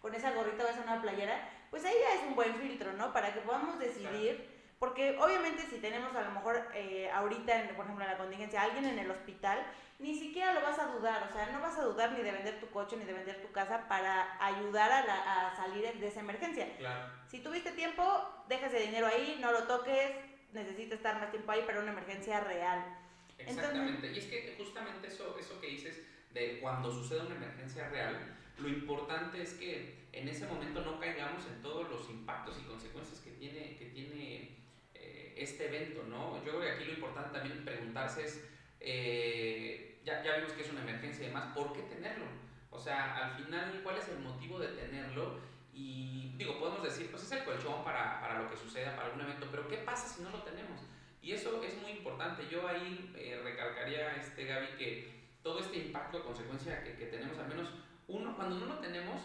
con 0.00 0.14
esa 0.14 0.32
gorrita 0.32 0.64
o 0.64 0.68
esa 0.68 0.82
una 0.82 1.02
playera, 1.02 1.48
pues 1.70 1.84
ahí 1.84 1.94
ya 2.00 2.14
es 2.14 2.28
un 2.28 2.36
buen 2.36 2.54
filtro, 2.54 2.92
¿no? 2.92 3.12
Para 3.12 3.34
que 3.34 3.40
podamos 3.40 3.78
decidir, 3.78 4.54
porque 4.78 5.18
obviamente 5.18 5.62
si 5.62 5.78
tenemos 5.78 6.14
a 6.14 6.22
lo 6.22 6.30
mejor 6.30 6.68
eh, 6.74 7.10
ahorita, 7.12 7.70
por 7.74 7.86
ejemplo, 7.86 8.04
en 8.04 8.10
la 8.10 8.18
contingencia, 8.18 8.62
alguien 8.62 8.84
en 8.84 8.98
el 8.98 9.10
hospital, 9.10 9.66
ni 9.98 10.14
siquiera 10.14 10.52
lo 10.52 10.60
vas 10.60 10.78
a 10.78 10.86
dudar, 10.86 11.26
o 11.28 11.32
sea, 11.32 11.46
no 11.46 11.60
vas 11.60 11.78
a 11.78 11.82
dudar 11.82 12.12
ni 12.12 12.22
de 12.22 12.30
vender 12.30 12.60
tu 12.60 12.68
coche 12.68 12.96
ni 12.96 13.04
de 13.04 13.14
vender 13.14 13.40
tu 13.40 13.50
casa 13.50 13.88
para 13.88 14.36
ayudar 14.44 14.92
a, 14.92 15.48
a 15.48 15.56
salir 15.56 15.90
de 15.98 16.06
esa 16.06 16.20
emergencia. 16.20 16.76
Claro. 16.76 17.10
Si 17.26 17.40
tuviste 17.40 17.72
tiempo, 17.72 18.04
deja 18.46 18.66
ese 18.66 18.80
dinero 18.80 19.06
ahí, 19.06 19.38
no 19.40 19.52
lo 19.52 19.64
toques, 19.64 20.12
necesita 20.56 20.96
estar 20.96 21.20
más 21.20 21.30
tiempo 21.30 21.52
ahí 21.52 21.62
para 21.66 21.80
una 21.80 21.92
emergencia 21.92 22.40
real. 22.40 22.98
Exactamente. 23.38 24.12
y 24.12 24.18
es 24.18 24.24
que 24.26 24.54
justamente 24.56 25.08
eso, 25.08 25.36
eso 25.38 25.60
que 25.60 25.68
dices 25.68 26.02
de 26.32 26.58
cuando 26.58 26.90
sucede 26.90 27.20
una 27.20 27.36
emergencia 27.36 27.88
real, 27.90 28.36
lo 28.58 28.68
importante 28.68 29.42
es 29.42 29.54
que 29.54 30.06
en 30.12 30.28
ese 30.28 30.46
momento 30.46 30.80
no 30.82 30.98
caigamos 30.98 31.46
en 31.46 31.60
todos 31.60 31.88
los 31.90 32.08
impactos 32.08 32.58
y 32.58 32.66
consecuencias 32.66 33.20
que 33.20 33.32
tiene, 33.32 33.76
que 33.76 33.86
tiene 33.86 34.56
eh, 34.94 35.34
este 35.36 35.66
evento, 35.66 36.04
¿no? 36.08 36.42
Yo 36.44 36.52
creo 36.52 36.60
que 36.62 36.70
aquí 36.70 36.84
lo 36.86 36.92
importante 36.94 37.38
también 37.38 37.64
preguntarse 37.64 38.24
es, 38.24 38.42
eh, 38.80 40.00
ya, 40.04 40.22
ya 40.22 40.36
vimos 40.36 40.52
que 40.52 40.62
es 40.62 40.70
una 40.70 40.80
emergencia 40.82 41.24
y 41.24 41.28
demás, 41.28 41.54
¿por 41.54 41.74
qué 41.74 41.82
tenerlo? 41.82 42.24
O 42.70 42.78
sea, 42.78 43.16
al 43.16 43.42
final, 43.42 43.80
¿cuál 43.82 43.98
es 43.98 44.08
el 44.08 44.20
motivo 44.20 44.58
de 44.58 44.68
tenerlo? 44.68 45.38
Y 45.76 46.32
digo, 46.38 46.58
podemos 46.58 46.82
decir, 46.82 47.10
pues 47.10 47.22
es 47.22 47.32
el 47.32 47.44
colchón 47.44 47.84
para, 47.84 48.18
para, 48.18 48.40
lo 48.40 48.48
que 48.48 48.56
suceda, 48.56 48.96
para 48.96 49.08
algún 49.08 49.20
evento, 49.20 49.46
pero 49.50 49.68
¿qué 49.68 49.76
pasa 49.76 50.08
si 50.08 50.22
no 50.22 50.30
lo 50.30 50.42
tenemos? 50.42 50.80
Y 51.20 51.32
eso 51.32 51.62
es 51.62 51.76
muy 51.82 51.90
importante. 51.90 52.48
Yo 52.50 52.66
ahí 52.66 53.12
eh, 53.14 53.38
recalcaría, 53.44 54.16
este, 54.16 54.46
Gaby, 54.46 54.68
que 54.78 55.12
todo 55.42 55.60
este 55.60 55.76
impacto, 55.76 56.24
consecuencia 56.24 56.82
que, 56.82 56.94
que, 56.94 57.06
tenemos, 57.06 57.38
al 57.38 57.48
menos 57.48 57.68
uno, 58.08 58.34
cuando 58.34 58.56
no 58.56 58.64
lo 58.64 58.78
tenemos, 58.78 59.20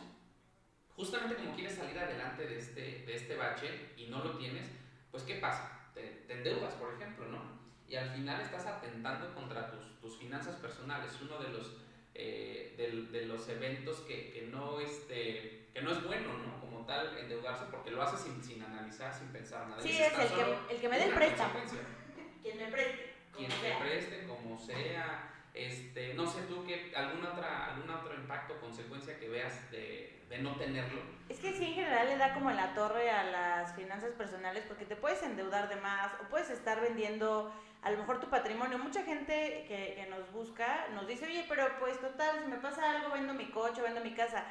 justamente 0.93 1.36
como 1.36 1.55
quieres 1.55 1.75
salir 1.75 1.98
adelante 1.98 2.46
de 2.46 2.60
este, 2.60 2.81
de 3.05 3.15
este 3.15 3.38
bache 3.38 3.93
y 3.96 4.08
no 4.08 4.22
lo 4.22 4.38
tienes, 4.38 4.67
pues 5.10 5.24
¿qué 5.24 5.36
pasa? 5.36 5.89
Te, 5.93 6.01
te 6.27 6.34
endeudas, 6.34 6.74
por 6.74 6.93
ejemplo, 6.93 7.27
¿no? 7.27 7.62
Y 7.88 7.96
al 7.96 8.10
final 8.10 8.41
estás 8.41 8.65
atentando 8.65 9.34
contra 9.34 9.72
tus, 9.72 10.01
tus 10.01 10.17
finanzas 10.17 10.58
personales. 10.58 11.17
Uno 11.22 11.39
de 11.39 11.50
los, 11.50 11.77
eh, 12.23 12.73
de, 12.77 13.19
de, 13.19 13.25
los 13.25 13.49
eventos 13.49 14.01
que, 14.01 14.31
que 14.31 14.43
no, 14.43 14.79
este, 14.79 15.65
que 15.73 15.81
no 15.81 15.91
es 15.91 16.03
bueno, 16.03 16.33
¿no? 16.37 16.59
Como 16.59 16.85
tal, 16.85 17.17
endeudarse 17.17 17.65
porque 17.71 17.89
lo 17.89 18.03
hace 18.03 18.15
sin, 18.15 18.43
sin 18.43 18.61
analizar, 18.61 19.11
sin 19.11 19.29
pensar 19.29 19.67
nada. 19.67 19.81
Sí, 19.81 19.89
es 19.89 20.13
el 20.13 20.29
que, 20.29 20.73
el 20.75 20.81
que 20.81 20.89
me 20.89 20.97
dé 20.97 21.05
el 21.05 21.13
préstamo. 21.15 21.53
Quien 22.43 22.57
me 22.57 22.67
preste. 22.67 23.13
Quien 23.35 23.49
me 23.49 23.75
preste, 23.79 24.27
como 24.27 24.59
sea. 24.59 25.29
Este, 25.53 26.13
no 26.13 26.25
sé 26.27 26.43
tú 26.43 26.63
qué, 26.65 26.93
algún, 26.95 27.25
otra, 27.25 27.73
algún 27.73 27.89
otro 27.89 28.13
impacto, 28.13 28.59
consecuencia 28.61 29.19
que 29.19 29.27
veas 29.27 29.69
de, 29.71 30.23
de, 30.29 30.37
no 30.37 30.55
tenerlo. 30.55 31.01
Es 31.27 31.39
que 31.39 31.51
sí, 31.53 31.65
en 31.65 31.73
general 31.73 32.07
le 32.07 32.17
da 32.17 32.33
como 32.33 32.51
la 32.51 32.73
torre 32.73 33.09
a 33.09 33.23
las 33.23 33.75
finanzas 33.75 34.11
personales 34.11 34.63
porque 34.67 34.85
te 34.85 34.95
puedes 34.95 35.21
endeudar 35.23 35.67
de 35.67 35.75
más 35.77 36.13
o 36.21 36.29
puedes 36.29 36.49
estar 36.51 36.79
vendiendo 36.79 37.51
a 37.81 37.91
lo 37.91 37.97
mejor 37.97 38.19
tu 38.19 38.29
patrimonio. 38.29 38.77
Mucha 38.77 39.03
gente 39.03 39.65
que, 39.67 39.95
que 39.95 40.07
nos 40.09 40.31
busca 40.31 40.88
nos 40.93 41.07
dice, 41.07 41.25
oye, 41.25 41.45
pero 41.47 41.67
pues 41.79 42.00
total, 42.00 42.41
si 42.43 42.50
me 42.50 42.57
pasa 42.57 42.91
algo, 42.91 43.13
vendo 43.13 43.33
mi 43.33 43.50
coche, 43.50 43.81
vendo 43.81 44.01
mi 44.01 44.13
casa 44.13 44.45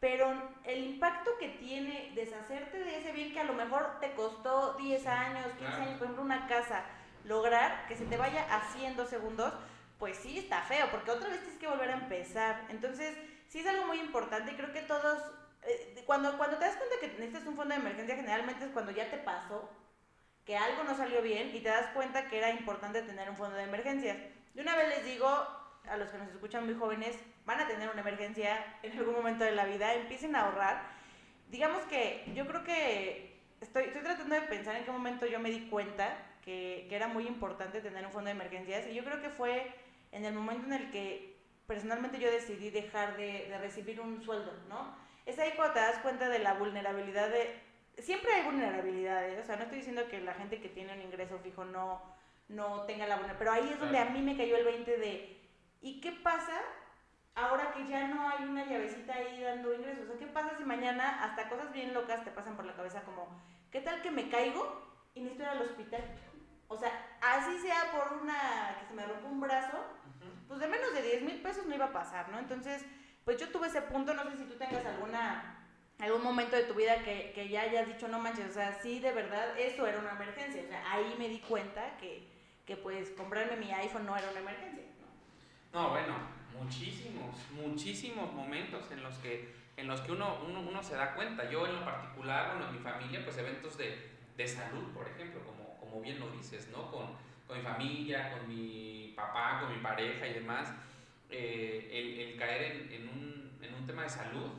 pero 0.00 0.30
el 0.64 0.84
impacto 0.84 1.30
que 1.38 1.48
tiene 1.48 2.12
deshacerte 2.14 2.78
de 2.78 2.98
ese 2.98 3.12
bien 3.12 3.32
que 3.32 3.40
a 3.40 3.44
lo 3.44 3.54
mejor 3.54 3.98
te 4.00 4.12
costó 4.12 4.74
10 4.74 5.06
años, 5.06 5.46
15 5.58 5.72
años, 5.72 5.94
por 5.94 6.02
ejemplo, 6.04 6.22
una 6.22 6.46
casa, 6.46 6.84
lograr 7.24 7.86
que 7.88 7.96
se 7.96 8.04
te 8.04 8.16
vaya 8.16 8.46
así 8.54 8.84
en 8.84 8.96
dos 8.96 9.08
segundos, 9.08 9.52
pues 9.98 10.18
sí 10.18 10.38
está 10.38 10.62
feo, 10.62 10.88
porque 10.90 11.10
otra 11.10 11.30
vez 11.30 11.40
tienes 11.40 11.58
que 11.58 11.66
volver 11.66 11.90
a 11.90 11.94
empezar. 11.94 12.66
Entonces, 12.68 13.16
sí 13.48 13.60
es 13.60 13.66
algo 13.66 13.86
muy 13.86 13.98
importante 13.98 14.52
y 14.52 14.56
creo 14.56 14.72
que 14.72 14.82
todos, 14.82 15.22
eh, 15.62 16.02
cuando, 16.04 16.36
cuando 16.36 16.58
te 16.58 16.66
das 16.66 16.76
cuenta 16.76 16.96
que 17.00 17.08
necesitas 17.18 17.46
un 17.46 17.56
fondo 17.56 17.74
de 17.74 17.80
emergencia, 17.80 18.16
generalmente 18.16 18.66
es 18.66 18.70
cuando 18.72 18.92
ya 18.92 19.10
te 19.10 19.16
pasó, 19.16 19.70
que 20.46 20.56
algo 20.56 20.84
no 20.84 20.96
salió 20.96 21.20
bien 21.22 21.50
y 21.54 21.60
te 21.60 21.68
das 21.68 21.88
cuenta 21.88 22.28
que 22.28 22.38
era 22.38 22.50
importante 22.50 23.02
tener 23.02 23.28
un 23.28 23.36
fondo 23.36 23.56
de 23.56 23.64
emergencias. 23.64 24.16
De 24.54 24.62
una 24.62 24.76
vez 24.76 24.88
les 24.88 25.04
digo, 25.04 25.28
a 25.28 25.96
los 25.96 26.08
que 26.08 26.18
nos 26.18 26.28
escuchan 26.28 26.64
muy 26.64 26.74
jóvenes, 26.74 27.16
van 27.44 27.60
a 27.60 27.66
tener 27.66 27.90
una 27.90 28.00
emergencia 28.00 28.78
en 28.82 28.96
algún 28.96 29.14
momento 29.14 29.44
de 29.44 29.52
la 29.52 29.64
vida, 29.64 29.92
empiecen 29.94 30.36
a 30.36 30.42
ahorrar. 30.42 30.82
Digamos 31.50 31.82
que 31.84 32.24
yo 32.34 32.46
creo 32.46 32.62
que 32.62 33.36
estoy, 33.60 33.88
tratando 33.88 34.36
de 34.36 34.42
pensar 34.42 34.76
en 34.76 34.84
qué 34.84 34.90
momento 34.92 35.26
yo 35.26 35.40
me 35.40 35.50
di 35.50 35.68
cuenta 35.68 36.16
que, 36.44 36.86
que, 36.88 36.94
era 36.94 37.08
muy 37.08 37.26
importante 37.26 37.80
tener 37.80 38.06
un 38.06 38.12
fondo 38.12 38.26
de 38.26 38.36
emergencias 38.36 38.86
y 38.86 38.94
yo 38.94 39.04
creo 39.04 39.20
que 39.20 39.30
fue 39.30 39.72
en 40.12 40.24
el 40.24 40.32
momento 40.32 40.66
en 40.66 40.74
el 40.74 40.90
que 40.90 41.36
personalmente 41.66 42.20
yo 42.20 42.30
decidí 42.30 42.70
dejar 42.70 43.16
de, 43.16 43.48
de 43.48 43.58
recibir 43.58 44.00
un 44.00 44.22
sueldo, 44.22 44.52
¿no? 44.68 44.94
Es 45.26 45.40
ahí 45.40 45.52
cuando 45.56 45.74
te 45.74 45.80
das 45.80 45.98
cuenta 45.98 46.28
de 46.28 46.38
la 46.38 46.54
vulnerabilidad 46.54 47.28
de... 47.30 47.65
Siempre 47.98 48.32
hay 48.32 48.44
vulnerabilidades, 48.44 49.42
o 49.42 49.46
sea, 49.46 49.56
no 49.56 49.62
estoy 49.62 49.78
diciendo 49.78 50.06
que 50.08 50.20
la 50.20 50.34
gente 50.34 50.60
que 50.60 50.68
tiene 50.68 50.92
un 50.92 51.02
ingreso 51.02 51.38
fijo 51.38 51.64
no, 51.64 52.02
no 52.48 52.82
tenga 52.82 53.06
la 53.06 53.16
vulnerabilidad, 53.16 53.38
pero 53.38 53.52
ahí 53.52 53.70
es 53.72 53.80
donde 53.80 53.98
a 53.98 54.04
mí 54.06 54.20
me 54.20 54.36
cayó 54.36 54.56
el 54.56 54.64
20 54.64 54.98
de 54.98 55.36
¿Y 55.80 56.00
qué 56.00 56.10
pasa 56.10 56.60
ahora 57.34 57.72
que 57.72 57.86
ya 57.86 58.08
no 58.08 58.28
hay 58.28 58.44
una 58.44 58.64
llavecita 58.64 59.14
ahí 59.14 59.40
dando 59.40 59.72
ingresos? 59.72 60.04
O 60.04 60.06
sea, 60.08 60.18
¿qué 60.18 60.26
pasa 60.26 60.56
si 60.56 60.64
mañana 60.64 61.22
hasta 61.22 61.48
cosas 61.48 61.72
bien 61.72 61.94
locas 61.94 62.24
te 62.24 62.32
pasan 62.32 62.56
por 62.56 62.64
la 62.64 62.74
cabeza 62.74 63.02
como, 63.02 63.40
¿qué 63.70 63.80
tal 63.80 64.02
que 64.02 64.10
me 64.10 64.28
caigo 64.28 64.82
y 65.14 65.20
necesito 65.20 65.44
ir 65.44 65.48
al 65.50 65.62
hospital? 65.62 66.02
O 66.68 66.76
sea, 66.76 66.90
así 67.20 67.58
sea 67.60 67.92
por 67.92 68.20
una, 68.20 68.78
que 68.80 68.86
se 68.88 68.94
me 68.94 69.06
rompe 69.06 69.26
un 69.26 69.40
brazo, 69.40 69.78
pues 70.48 70.58
de 70.58 70.66
menos 70.66 70.92
de 70.92 71.02
10 71.02 71.22
mil 71.22 71.40
pesos 71.40 71.66
no 71.66 71.74
iba 71.74 71.84
a 71.84 71.92
pasar, 71.92 72.28
¿no? 72.30 72.38
Entonces, 72.40 72.84
pues 73.24 73.38
yo 73.38 73.48
tuve 73.50 73.68
ese 73.68 73.82
punto, 73.82 74.12
no 74.14 74.24
sé 74.24 74.38
si 74.38 74.44
tú 74.44 74.56
tengas 74.56 74.84
alguna, 74.84 75.55
algún 75.98 76.22
momento 76.22 76.56
de 76.56 76.64
tu 76.64 76.74
vida 76.74 77.02
que, 77.02 77.32
que 77.34 77.48
ya 77.48 77.62
hayas 77.62 77.86
dicho, 77.86 78.08
no 78.08 78.18
manches, 78.18 78.50
o 78.50 78.52
sea, 78.52 78.78
sí, 78.82 79.00
de 79.00 79.12
verdad, 79.12 79.58
eso 79.58 79.86
era 79.86 79.98
una 79.98 80.12
emergencia. 80.12 80.62
O 80.62 80.68
sea, 80.68 80.92
ahí 80.92 81.14
me 81.18 81.28
di 81.28 81.38
cuenta 81.40 81.96
que, 81.98 82.22
que 82.66 82.76
pues 82.76 83.10
comprarme 83.10 83.56
mi 83.56 83.72
iPhone 83.72 84.06
no 84.06 84.16
era 84.16 84.30
una 84.30 84.40
emergencia. 84.40 84.84
No, 85.72 85.90
bueno, 85.90 86.14
muchísimos, 86.58 87.36
muchísimos 87.52 88.32
momentos 88.32 88.90
en 88.90 89.02
los 89.02 89.16
que, 89.18 89.54
en 89.76 89.86
los 89.86 90.00
que 90.00 90.12
uno, 90.12 90.38
uno, 90.46 90.60
uno 90.60 90.82
se 90.82 90.96
da 90.96 91.14
cuenta. 91.14 91.50
Yo 91.50 91.66
en 91.66 91.76
lo 91.76 91.84
particular, 91.84 92.52
bueno, 92.52 92.68
en 92.68 92.76
mi 92.76 92.80
familia, 92.80 93.24
pues 93.24 93.38
eventos 93.38 93.76
de, 93.78 94.10
de 94.36 94.48
salud, 94.48 94.92
por 94.92 95.08
ejemplo, 95.08 95.40
como, 95.44 95.78
como 95.80 96.00
bien 96.00 96.20
lo 96.20 96.30
dices, 96.30 96.68
¿no? 96.70 96.90
Con, 96.90 97.08
con 97.46 97.56
mi 97.56 97.62
familia, 97.62 98.32
con 98.32 98.48
mi 98.48 99.12
papá, 99.16 99.60
con 99.60 99.74
mi 99.74 99.82
pareja 99.82 100.26
y 100.26 100.34
demás, 100.34 100.72
eh, 101.30 102.32
el, 102.32 102.38
caer 102.38 102.88
en, 102.90 103.08
un, 103.08 103.58
en, 103.62 103.74
un, 103.74 103.86
tema 103.86 104.02
de 104.02 104.08
salud, 104.08 104.50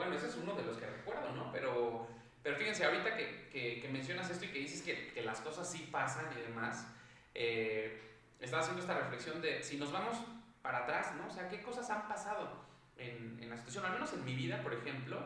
bueno, 0.00 0.16
ese 0.16 0.28
es 0.28 0.36
uno 0.36 0.54
de 0.54 0.62
los 0.62 0.78
que 0.78 0.86
recuerdo, 0.86 1.30
¿no? 1.32 1.52
Pero, 1.52 2.06
pero 2.42 2.56
fíjense, 2.56 2.86
ahorita 2.86 3.14
que, 3.14 3.48
que, 3.52 3.82
que 3.82 3.88
mencionas 3.90 4.30
esto 4.30 4.46
y 4.46 4.48
que 4.48 4.60
dices 4.60 4.80
que, 4.80 5.12
que, 5.12 5.22
las 5.22 5.40
cosas 5.40 5.70
sí 5.70 5.90
pasan 5.92 6.24
y 6.38 6.40
demás, 6.40 6.86
eh, 7.34 8.00
estaba 8.40 8.62
haciendo 8.62 8.80
esta 8.80 8.98
reflexión 8.98 9.42
de 9.42 9.62
si 9.62 9.76
nos 9.76 9.92
vamos 9.92 10.16
para 10.62 10.78
atrás, 10.78 11.14
¿no? 11.16 11.26
O 11.26 11.30
sea, 11.30 11.50
¿qué 11.50 11.60
cosas 11.60 11.90
han 11.90 12.08
pasado 12.08 12.64
en, 12.96 13.38
en 13.42 13.50
la 13.50 13.58
situación? 13.58 13.84
Al 13.84 13.92
menos 13.92 14.10
en 14.14 14.24
mi 14.24 14.34
vida, 14.34 14.62
por 14.62 14.72
ejemplo, 14.72 15.20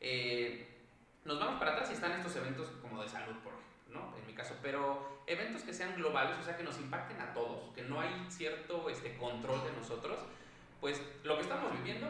eh, 0.00 0.68
nos 1.24 1.40
vamos 1.40 1.58
para 1.58 1.72
atrás 1.72 1.90
y 1.90 1.94
están 1.94 2.12
estos 2.12 2.36
eventos 2.36 2.68
como 2.80 3.02
de 3.02 3.08
salud, 3.08 3.34
por 3.42 3.54
ejemplo, 3.54 4.00
¿no? 4.00 4.16
En 4.16 4.26
mi 4.28 4.34
caso, 4.34 4.54
pero 4.62 5.24
eventos 5.26 5.62
que 5.62 5.74
sean 5.74 5.96
globales, 5.96 6.38
o 6.38 6.42
sea, 6.44 6.56
que 6.56 6.62
nos 6.62 6.78
impacten 6.78 7.20
a 7.20 7.34
todos, 7.34 7.74
que 7.74 7.82
no 7.82 8.00
hay 8.00 8.26
cierto 8.28 8.88
este, 8.88 9.16
control 9.16 9.64
de 9.64 9.72
nosotros, 9.72 10.20
pues 10.80 11.02
lo 11.24 11.34
que 11.34 11.42
estamos 11.42 11.72
viviendo 11.72 12.06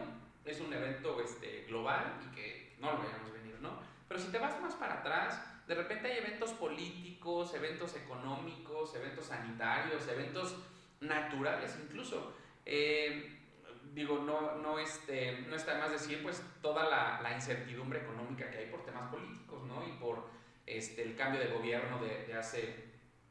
es 0.51 0.61
un 0.61 0.73
evento 0.73 1.21
este, 1.21 1.65
global 1.69 2.21
y 2.27 2.35
que 2.35 2.77
no 2.81 2.93
lo 2.93 3.03
veamos 3.03 3.33
venir, 3.33 3.57
¿no? 3.61 3.81
Pero 4.09 4.21
si 4.21 4.29
te 4.29 4.39
vas 4.39 4.61
más 4.61 4.75
para 4.75 5.01
atrás, 5.01 5.41
de 5.67 5.75
repente 5.75 6.11
hay 6.11 6.19
eventos 6.19 6.53
políticos, 6.53 7.55
eventos 7.55 7.95
económicos, 7.97 8.95
eventos 8.95 9.27
sanitarios, 9.27 10.07
eventos 10.09 10.57
naturales 11.01 11.79
incluso. 11.83 12.35
Eh, 12.67 13.39
digo, 13.95 14.19
no, 14.19 14.57
no, 14.57 14.79
este, 14.79 15.43
no 15.49 15.57
está 15.57 15.79
más 15.79 15.93
decir 15.93 16.23
pues 16.23 16.43
toda 16.61 16.89
la, 16.89 17.21
la, 17.23 17.35
incertidumbre 17.35 18.01
económica 18.01 18.51
que 18.51 18.59
hay 18.59 18.67
por 18.67 18.85
temas 18.85 19.11
políticos, 19.11 19.63
¿no? 19.65 19.87
Y 19.87 19.93
por 19.93 20.29
este, 20.67 21.03
el 21.03 21.17
cambio 21.17 21.41
de 21.41 21.49
gobierno 21.49 22.03
de, 22.03 22.27
de 22.27 22.35
hace 22.35 22.91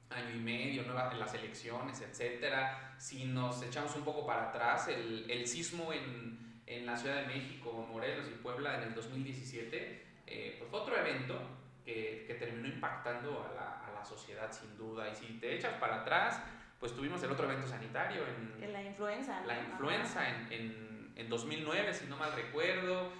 año 0.09 0.35
y 0.35 0.39
medio, 0.39 0.83
¿no? 0.83 0.93
las 0.93 1.33
elecciones, 1.33 2.01
etcétera. 2.01 2.95
Si 2.97 3.25
nos 3.25 3.61
echamos 3.61 3.95
un 3.95 4.03
poco 4.03 4.25
para 4.25 4.49
atrás, 4.49 4.87
el, 4.87 5.29
el 5.29 5.47
sismo 5.47 5.93
en, 5.93 6.48
en, 6.69 6.85
la 6.85 6.95
Ciudad 6.95 7.21
de 7.21 7.27
México, 7.27 7.87
Morelos 7.91 8.27
y 8.29 8.35
Puebla 8.35 8.77
en 8.77 8.83
el 8.83 8.95
2017, 8.95 10.05
eh, 10.27 10.55
pues 10.57 10.69
fue 10.69 10.79
otro 10.79 10.97
evento 10.97 11.39
que, 11.83 12.23
que 12.27 12.35
terminó 12.35 12.67
impactando 12.67 13.43
a 13.43 13.53
la, 13.53 13.87
a 13.87 13.91
la, 13.91 14.05
sociedad 14.05 14.51
sin 14.51 14.77
duda. 14.77 15.09
Y 15.09 15.15
si 15.15 15.25
te 15.39 15.55
echas 15.55 15.73
para 15.73 16.01
atrás, 16.01 16.41
pues 16.79 16.95
tuvimos 16.95 17.21
el 17.23 17.31
otro 17.31 17.45
evento 17.45 17.67
sanitario 17.67 18.23
en, 18.27 18.63
en 18.63 18.73
la 18.73 18.83
influenza. 18.83 19.41
La 19.45 19.59
influenza 19.59 20.29
en, 20.29 20.53
en, 20.53 21.13
en, 21.15 21.29
2009, 21.29 21.93
si 21.93 22.05
no 22.05 22.15
mal 22.17 22.31
recuerdo, 22.33 23.11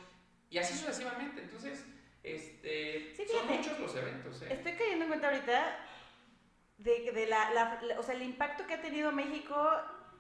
y 0.50 0.58
así 0.60 0.77
sucesivamente. 0.77 1.41
Entonces, 1.41 1.86
este, 2.24 3.13
sí, 3.15 3.25
son 3.27 3.48
muchos 3.48 3.79
los 3.79 3.96
eventos. 3.96 4.41
¿eh? 4.44 4.48
Estoy 4.51 4.74
cayendo 4.74 5.06
en 5.06 5.10
cuenta 5.10 5.29
ahorita 5.29 5.77
de, 6.77 7.12
de 7.12 7.27
la, 7.27 7.51
la, 7.51 7.79
la, 7.82 8.00
o 8.00 8.03
sea, 8.03 8.15
el 8.15 8.22
impacto 8.22 8.65
que 8.65 8.75
ha 8.75 8.82
tenido 8.82 9.12
México 9.12 9.70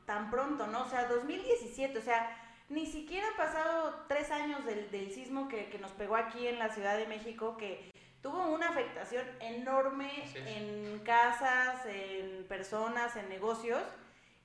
tan 0.05 0.31
pronto, 0.31 0.67
¿no? 0.67 0.83
O 0.83 0.89
sea, 0.89 1.05
2017, 1.05 1.97
o 1.97 2.01
sea, 2.01 2.48
ni 2.69 2.85
siquiera 2.85 3.27
han 3.27 3.35
pasado 3.35 4.05
tres 4.07 4.31
años 4.31 4.63
del, 4.65 4.89
del 4.91 5.11
sismo 5.11 5.47
que, 5.47 5.69
que, 5.69 5.79
nos 5.79 5.91
pegó 5.91 6.15
aquí 6.15 6.47
en 6.47 6.59
la 6.59 6.69
Ciudad 6.69 6.97
de 6.97 7.07
México, 7.07 7.57
que 7.57 7.91
tuvo 8.21 8.47
una 8.47 8.69
afectación 8.69 9.25
enorme 9.39 10.11
en 10.35 10.99
casas, 10.99 11.85
en 11.85 12.45
personas, 12.47 13.15
en 13.15 13.27
negocios, 13.29 13.81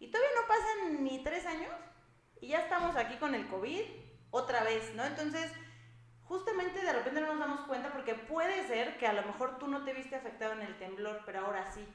y 0.01 0.09
todavía 0.09 0.31
no 0.41 0.49
pasan 0.49 1.05
ni 1.05 1.23
tres 1.23 1.47
años 1.47 1.73
y 2.41 2.49
ya 2.49 2.61
estamos 2.61 2.97
aquí 2.97 3.17
con 3.17 3.35
el 3.35 3.47
COVID 3.49 3.83
otra 4.31 4.65
vez, 4.65 4.95
¿no? 4.95 5.05
Entonces, 5.05 5.53
justamente 6.25 6.83
de 6.83 6.93
repente 6.93 7.21
no 7.21 7.29
nos 7.29 7.39
damos 7.39 7.61
cuenta 7.61 7.93
porque 7.93 8.15
puede 8.15 8.67
ser 8.67 8.99
que 8.99 9.07
a 9.07 9.13
lo 9.13 9.23
mejor 9.23 9.59
tú 9.59 9.69
no 9.69 9.85
te 9.85 9.93
viste 9.93 10.17
afectado 10.17 10.53
en 10.53 10.63
el 10.63 10.79
temblor, 10.79 11.23
pero 11.25 11.47
ahora 11.47 11.71
sí. 11.73 11.87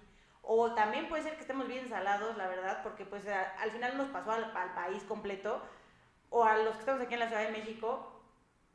O 0.42 0.74
también 0.74 1.08
puede 1.10 1.24
ser 1.24 1.36
que 1.36 1.42
estemos 1.42 1.68
bien 1.68 1.90
salados, 1.90 2.38
la 2.38 2.48
verdad, 2.48 2.82
porque 2.82 3.06
pues 3.06 3.28
al 3.28 3.72
final 3.72 3.98
nos 3.98 4.10
pasó 4.10 4.32
al, 4.32 4.46
al 4.56 4.74
país 4.74 5.04
completo, 5.04 5.62
o 6.30 6.44
a 6.44 6.58
los 6.58 6.74
que 6.74 6.80
estamos 6.80 7.02
aquí 7.02 7.14
en 7.14 7.20
la 7.22 7.28
Ciudad 7.28 7.44
de 7.44 7.52
México, 7.52 8.22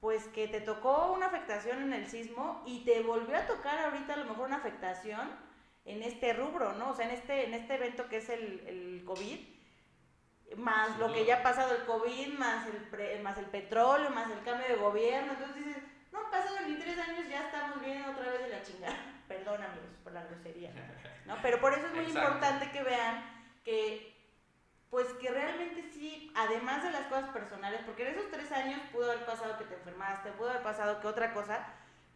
pues 0.01 0.25
que 0.29 0.49
te 0.49 0.61
tocó 0.61 1.13
una 1.13 1.27
afectación 1.27 1.83
en 1.83 1.93
el 1.93 2.07
sismo 2.09 2.63
y 2.67 2.85
te 2.85 3.01
volvió 3.01 3.37
a 3.37 3.47
tocar 3.47 3.79
ahorita 3.79 4.15
a 4.15 4.17
lo 4.19 4.27
mejor 4.27 4.47
una 4.47 4.57
afectación 4.57 5.31
en 5.85 6.03
este 6.03 6.33
rubro, 6.33 6.75
¿no? 6.75 6.91
O 6.91 6.95
sea, 6.95 7.07
en 7.07 7.15
este, 7.15 7.47
en 7.47 7.55
este 7.55 7.75
evento 7.75 8.09
que 8.09 8.19
es 8.19 8.29
el, 8.29 8.65
el 8.67 9.05
COVID, 9.05 9.39
más 10.57 10.89
sí. 10.89 10.95
lo 10.99 11.13
que 11.13 11.25
ya 11.25 11.37
ha 11.37 11.43
pasado 11.43 11.75
el 11.75 11.85
COVID, 11.85 12.39
más 12.39 12.67
el, 12.67 12.77
pre, 12.89 13.19
más 13.23 13.39
el 13.39 13.47
petróleo, 13.47 14.11
más 14.11 14.31
el 14.31 14.43
cambio 14.43 14.69
de 14.69 14.77
gobierno, 14.77 15.33
entonces 15.33 15.57
dices, 15.57 15.83
no 16.13 16.21
han 16.21 16.31
pasado 16.31 16.57
ni 16.67 16.77
tres 16.77 16.99
años, 16.99 17.29
ya 17.29 17.47
estamos 17.47 17.81
bien 17.81 18.05
otra 18.05 18.31
vez 18.31 18.41
de 18.43 18.49
la 18.49 18.63
chingada. 18.63 18.97
Perdón 19.27 19.63
amigos 19.63 19.89
por 20.03 20.13
la 20.13 20.23
grosería, 20.25 20.71
¿no? 21.27 21.37
Pero 21.41 21.61
por 21.61 21.73
eso 21.73 21.87
es 21.87 21.95
muy 21.95 22.05
Exacto. 22.05 22.29
importante 22.29 22.71
que 22.71 22.83
vean 22.83 23.25
que 23.65 24.14
pues 24.95 25.09
que 25.15 25.29
realmente 25.29 25.83
sí, 25.93 26.31
además 26.37 26.85
de 26.85 26.93
las 26.93 27.09
cosas 27.09 27.31
personales, 27.31 27.81
porque 27.85 28.07
en 28.07 28.15
esos 28.17 28.31
tres 28.31 28.53
años 28.53 28.81
pudo 28.93 29.11
haber 29.11 29.27
pasado 29.27 29.59
que 29.59 29.65
te 29.65 29.75
enfermaste, 29.75 30.31
pudo 30.31 30.51
haber 30.51 30.63
pasado 30.63 31.01
que 31.01 31.09
otra 31.09 31.35
cosa, 31.35 31.67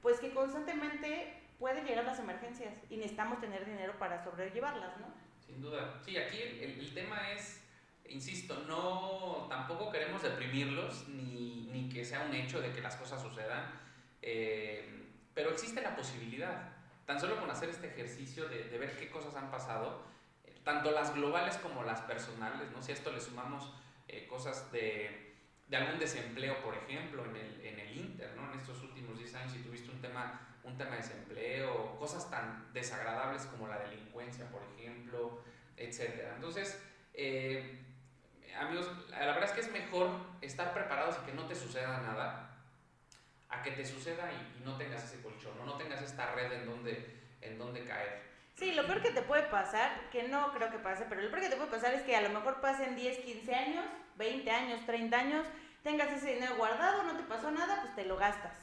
pues 0.01 0.21
que 0.21 0.33
constantemente 0.33 1.43
pueden 1.59 1.85
llegar 1.85 2.05
las 2.05 2.21
emergencias 2.21 2.73
y 2.89 2.99
necesitamos 2.99 3.41
tener 3.41 3.67
dinero 3.67 3.99
para 3.99 4.23
sobrellevarlas, 4.23 4.97
¿no? 5.01 5.09
Sin 5.45 5.61
duda. 5.61 6.01
Sí, 6.05 6.17
aquí 6.17 6.41
el, 6.41 6.79
el 6.79 6.95
tema 6.95 7.33
es, 7.33 7.65
insisto, 8.09 8.63
no, 8.69 9.49
tampoco 9.51 9.91
queremos 9.91 10.23
deprimirlos 10.23 11.09
ni, 11.09 11.67
ni, 11.73 11.89
que 11.89 12.05
sea 12.05 12.21
un 12.21 12.33
hecho 12.33 12.61
de 12.61 12.73
que 12.73 12.81
las 12.81 12.95
cosas 12.95 13.21
sucedan, 13.21 13.73
eh, 14.23 15.05
pero 15.35 15.51
existe 15.51 15.83
la 15.83 15.97
posibilidad, 15.97 16.77
tan 17.07 17.19
solo 17.19 17.41
con 17.41 17.51
hacer 17.51 17.71
este 17.71 17.89
ejercicio 17.89 18.49
de, 18.49 18.69
de 18.69 18.79
ver 18.79 18.97
qué 18.97 19.11
cosas 19.11 19.35
han 19.35 19.51
pasado, 19.51 20.07
tanto 20.69 20.91
las 20.91 21.15
globales 21.15 21.57
como 21.57 21.83
las 21.83 22.03
personales, 22.03 22.71
¿no? 22.73 22.83
Si 22.83 22.93
a 22.93 22.95
esto 22.95 23.11
le 23.11 23.23
sumamos 23.23 23.73
eh, 24.07 24.27
cosas 24.27 24.71
de, 24.71 25.35
algún 25.73 25.99
desempleo, 25.99 26.63
por 26.63 26.75
ejemplo, 26.75 27.25
en 27.25 27.37
el, 27.37 27.65
en 27.65 27.81
el 27.81 27.97
Inter, 27.97 28.35
¿no? 28.37 28.53
En 28.53 28.59
estos 28.59 28.83
últimos 28.83 29.17
10 29.17 29.35
años, 29.37 29.53
si 29.53 29.61
tuviste 29.61 29.91
un 29.91 30.03
tema, 30.03 30.59
un 30.65 30.77
tema 30.77 30.91
de 30.91 30.97
desempleo, 30.99 31.97
cosas 31.99 32.31
tan 32.31 32.71
desagradables 32.75 33.47
como 33.47 33.67
la 33.67 33.79
delincuencia, 33.79 34.45
por 34.51 34.61
ejemplo, 34.75 35.43
etc. 35.79 36.35
Entonces, 36.35 36.79
eh, 37.15 37.83
amigos, 38.61 38.91
la 39.09 39.21
verdad 39.21 39.45
es 39.45 39.53
que 39.53 39.63
es 39.63 39.73
mejor 39.73 40.11
estar 40.43 40.75
preparados 40.75 41.17
y 41.23 41.31
que 41.31 41.33
no 41.33 41.47
te 41.47 41.55
suceda 41.55 42.03
nada, 42.03 42.59
a 43.49 43.63
que 43.63 43.71
te 43.71 43.87
suceda 43.87 44.31
y, 44.31 44.61
y 44.61 44.65
no 44.67 44.77
tengas 44.77 45.03
ese 45.03 45.23
colchón, 45.23 45.57
¿no? 45.57 45.65
no 45.65 45.79
tengas 45.79 46.03
esta 46.03 46.35
red 46.35 46.53
en 46.53 46.67
donde, 46.67 47.21
en 47.41 47.57
donde 47.57 47.85
caer. 47.85 48.29
Sí, 48.59 48.73
lo 48.73 48.87
peor 48.87 49.01
que 49.01 49.11
te 49.11 49.23
puede 49.23 49.45
pasar, 49.45 49.93
que 50.11 50.25
no 50.25 50.53
creo 50.53 50.69
que 50.71 50.79
pase, 50.79 51.07
pero 51.09 51.21
lo 51.23 51.31
peor 51.31 51.43
que 51.43 51.49
te 51.49 51.57
puede 51.57 51.71
pasar 51.71 51.95
es 51.95 52.03
que 52.03 52.17
a 52.17 52.21
lo 52.21 52.31
mejor 52.31 52.61
pasen 52.61 52.97
10, 52.97 53.19
15 53.19 53.55
años, 53.55 53.85
20 54.17 54.51
años, 54.51 54.85
30 54.85 55.17
años, 55.17 55.47
tengas 55.85 56.11
ese 56.11 56.35
dinero 56.35 56.57
guardado, 56.57 57.05
no 57.05 57.17
te 57.17 57.23
pasó 57.23 57.53
nada, 57.53 57.79
pues 57.83 57.95
te 57.95 58.05
lo 58.05 58.17
gastas. 58.17 58.55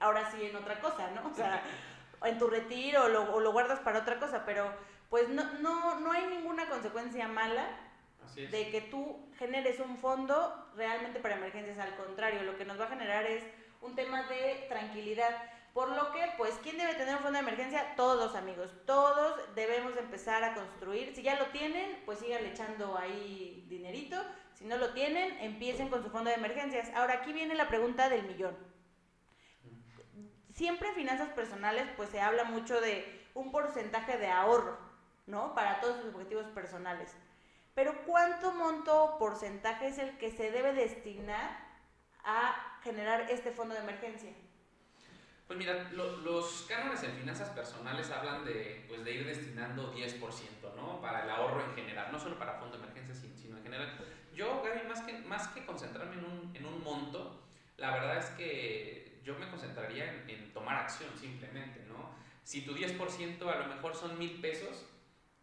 Ahora 0.00 0.28
sí 0.32 0.44
en 0.44 0.56
otra 0.56 0.80
cosa, 0.80 1.10
¿no? 1.12 1.28
O 1.28 1.34
sea, 1.34 1.62
en 2.24 2.38
tu 2.38 2.48
retiro 2.48 3.04
o 3.04 3.08
lo, 3.08 3.34
o 3.34 3.40
lo 3.40 3.52
guardas 3.52 3.78
para 3.80 4.00
otra 4.00 4.18
cosa, 4.18 4.44
pero 4.44 4.68
pues 5.10 5.28
no, 5.28 5.44
no, 5.60 6.00
no 6.00 6.10
hay 6.10 6.26
ninguna 6.26 6.68
consecuencia 6.68 7.28
mala 7.28 7.68
de 8.34 8.70
que 8.70 8.80
tú 8.82 9.30
generes 9.38 9.78
un 9.78 9.96
fondo 9.98 10.70
realmente 10.76 11.20
para 11.20 11.36
emergencias. 11.36 11.78
Al 11.78 11.94
contrario, 11.96 12.42
lo 12.42 12.58
que 12.58 12.64
nos 12.64 12.78
va 12.80 12.86
a 12.86 12.88
generar 12.88 13.24
es 13.24 13.44
un 13.80 13.94
tema 13.94 14.24
de 14.24 14.66
tranquilidad. 14.68 15.30
Por 15.76 15.90
lo 15.90 16.10
que, 16.10 16.26
pues, 16.38 16.54
¿quién 16.62 16.78
debe 16.78 16.94
tener 16.94 17.16
un 17.16 17.22
fondo 17.22 17.38
de 17.38 17.42
emergencia? 17.42 17.94
Todos, 17.96 18.34
amigos. 18.34 18.72
Todos 18.86 19.38
debemos 19.54 19.94
empezar 19.98 20.42
a 20.42 20.54
construir. 20.54 21.14
Si 21.14 21.22
ya 21.22 21.38
lo 21.38 21.48
tienen, 21.48 22.00
pues 22.06 22.18
sigan 22.18 22.46
echando 22.46 22.96
ahí 22.96 23.66
dinerito. 23.68 24.16
Si 24.54 24.64
no 24.64 24.78
lo 24.78 24.94
tienen, 24.94 25.38
empiecen 25.38 25.90
con 25.90 26.02
su 26.02 26.08
fondo 26.08 26.30
de 26.30 26.36
emergencias. 26.36 26.88
Ahora, 26.94 27.16
aquí 27.16 27.34
viene 27.34 27.54
la 27.54 27.68
pregunta 27.68 28.08
del 28.08 28.26
millón. 28.26 28.56
Siempre 30.54 30.88
en 30.88 30.94
finanzas 30.94 31.28
personales, 31.34 31.86
pues 31.94 32.08
se 32.08 32.22
habla 32.22 32.44
mucho 32.44 32.80
de 32.80 33.28
un 33.34 33.52
porcentaje 33.52 34.16
de 34.16 34.28
ahorro, 34.28 34.78
¿no? 35.26 35.54
Para 35.54 35.80
todos 35.82 36.00
sus 36.00 36.14
objetivos 36.14 36.46
personales. 36.54 37.14
Pero 37.74 38.02
¿cuánto 38.06 38.52
monto 38.52 39.04
o 39.04 39.18
porcentaje 39.18 39.88
es 39.88 39.98
el 39.98 40.16
que 40.16 40.30
se 40.30 40.50
debe 40.50 40.72
destinar 40.72 41.50
a 42.24 42.78
generar 42.82 43.30
este 43.30 43.50
fondo 43.50 43.74
de 43.74 43.82
emergencia? 43.82 44.32
Pues 45.46 45.58
mira, 45.58 45.90
lo, 45.92 46.16
los 46.18 46.66
cánones 46.68 47.02
en 47.04 47.12
finanzas 47.12 47.50
personales 47.50 48.10
hablan 48.10 48.44
de, 48.44 48.84
pues, 48.88 49.04
de 49.04 49.12
ir 49.12 49.26
destinando 49.26 49.94
10%, 49.94 50.20
¿no? 50.74 51.00
Para 51.00 51.22
el 51.22 51.30
ahorro 51.30 51.64
en 51.64 51.74
general, 51.74 52.10
no 52.10 52.18
solo 52.18 52.38
para 52.38 52.54
fondo 52.54 52.76
de 52.76 52.82
emergencia, 52.82 53.14
sino 53.14 53.56
en 53.56 53.62
general. 53.62 53.96
Yo, 54.34 54.62
Gaby, 54.62 54.88
más 54.88 55.02
que, 55.02 55.12
más 55.20 55.48
que 55.48 55.64
concentrarme 55.64 56.14
en 56.14 56.24
un, 56.24 56.56
en 56.56 56.66
un 56.66 56.82
monto, 56.82 57.44
la 57.76 57.92
verdad 57.92 58.18
es 58.18 58.26
que 58.30 59.20
yo 59.24 59.38
me 59.38 59.48
concentraría 59.48 60.12
en, 60.12 60.28
en 60.28 60.52
tomar 60.52 60.78
acción 60.78 61.10
simplemente, 61.16 61.84
¿no? 61.88 62.10
Si 62.42 62.62
tu 62.62 62.74
10% 62.74 63.42
a 63.42 63.58
lo 63.58 63.66
mejor 63.74 63.94
son 63.94 64.18
mil 64.18 64.40
pesos, 64.40 64.84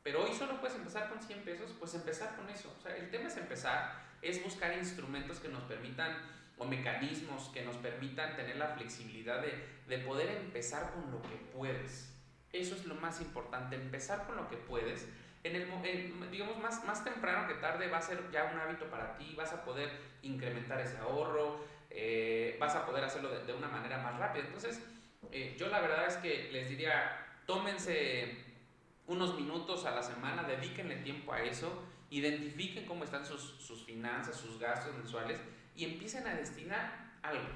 pero 0.04 0.26
hoy 0.26 0.34
solo 0.34 0.60
puedes 0.60 0.76
empezar 0.76 1.10
con 1.10 1.24
100 1.24 1.44
pesos, 1.44 1.72
pues 1.80 1.94
empezar 1.96 2.36
con 2.36 2.50
eso. 2.50 2.74
O 2.78 2.82
sea, 2.82 2.96
el 2.96 3.10
tema 3.10 3.30
es 3.30 3.38
empezar, 3.38 4.04
es 4.22 4.44
buscar 4.44 4.78
instrumentos 4.78 5.40
que 5.40 5.48
nos 5.48 5.64
permitan 5.64 6.18
o 6.58 6.66
mecanismos 6.66 7.50
que 7.50 7.64
nos 7.64 7.78
permitan 7.78 8.36
tener 8.36 8.58
la 8.58 8.68
flexibilidad 8.70 9.42
de, 9.42 9.54
de 9.88 9.98
poder 10.00 10.30
empezar 10.30 10.94
con 10.94 11.12
lo 11.12 11.22
que 11.22 11.36
puedes. 11.54 12.14
Eso 12.52 12.76
es 12.76 12.86
lo 12.86 12.96
más 12.96 13.20
importante, 13.22 13.76
empezar 13.76 14.26
con 14.28 14.36
lo 14.36 14.48
que 14.48 14.58
puedes. 14.58 15.08
En 15.44 15.56
el, 15.56 16.32
digamos, 16.32 16.58
más, 16.60 16.86
más 16.86 17.04
temprano 17.04 17.48
que 17.48 17.56
tarde 17.56 17.90
va 17.90 17.98
a 17.98 18.02
ser 18.02 18.32
ya 18.32 18.46
un 18.54 18.60
hábito 18.60 18.86
para 18.86 19.18
ti, 19.18 19.34
vas 19.36 19.52
a 19.52 19.66
poder 19.66 19.90
incrementar 20.22 20.80
ese 20.80 20.98
ahorro, 21.00 21.66
eh, 21.90 22.56
vas 22.60 22.76
a 22.76 22.86
poder 22.86 23.04
hacerlo 23.04 23.30
de, 23.30 23.54
una 23.54 23.68
manera 23.68 23.98
más 23.98 24.18
rápida. 24.18 24.46
Entonces, 24.46 24.82
eh, 25.32 25.56
yo 25.58 25.68
la 25.68 25.82
verdad 25.82 26.08
es 26.08 26.18
que 26.18 26.50
les 26.52 26.70
diría, 26.70 27.42
tómense 27.46 28.38
unos 29.08 29.36
minutos 29.36 29.86
a 29.86 29.92
la 29.92 30.04
semana, 30.04 30.44
dedíquenle 30.44 30.98
tiempo 30.98 31.34
a 31.34 31.42
eso, 31.42 31.84
identifiquen 32.10 32.86
cómo 32.86 33.04
están 33.04 33.26
sus, 33.26 33.42
sus 33.42 33.84
finanzas, 33.84 34.38
sus 34.38 34.60
gastos 34.60 34.96
mensuales 34.96 35.42
y 35.76 35.86
empiecen 35.86 36.28
a 36.28 36.36
destinar 36.36 37.14
algo, 37.22 37.48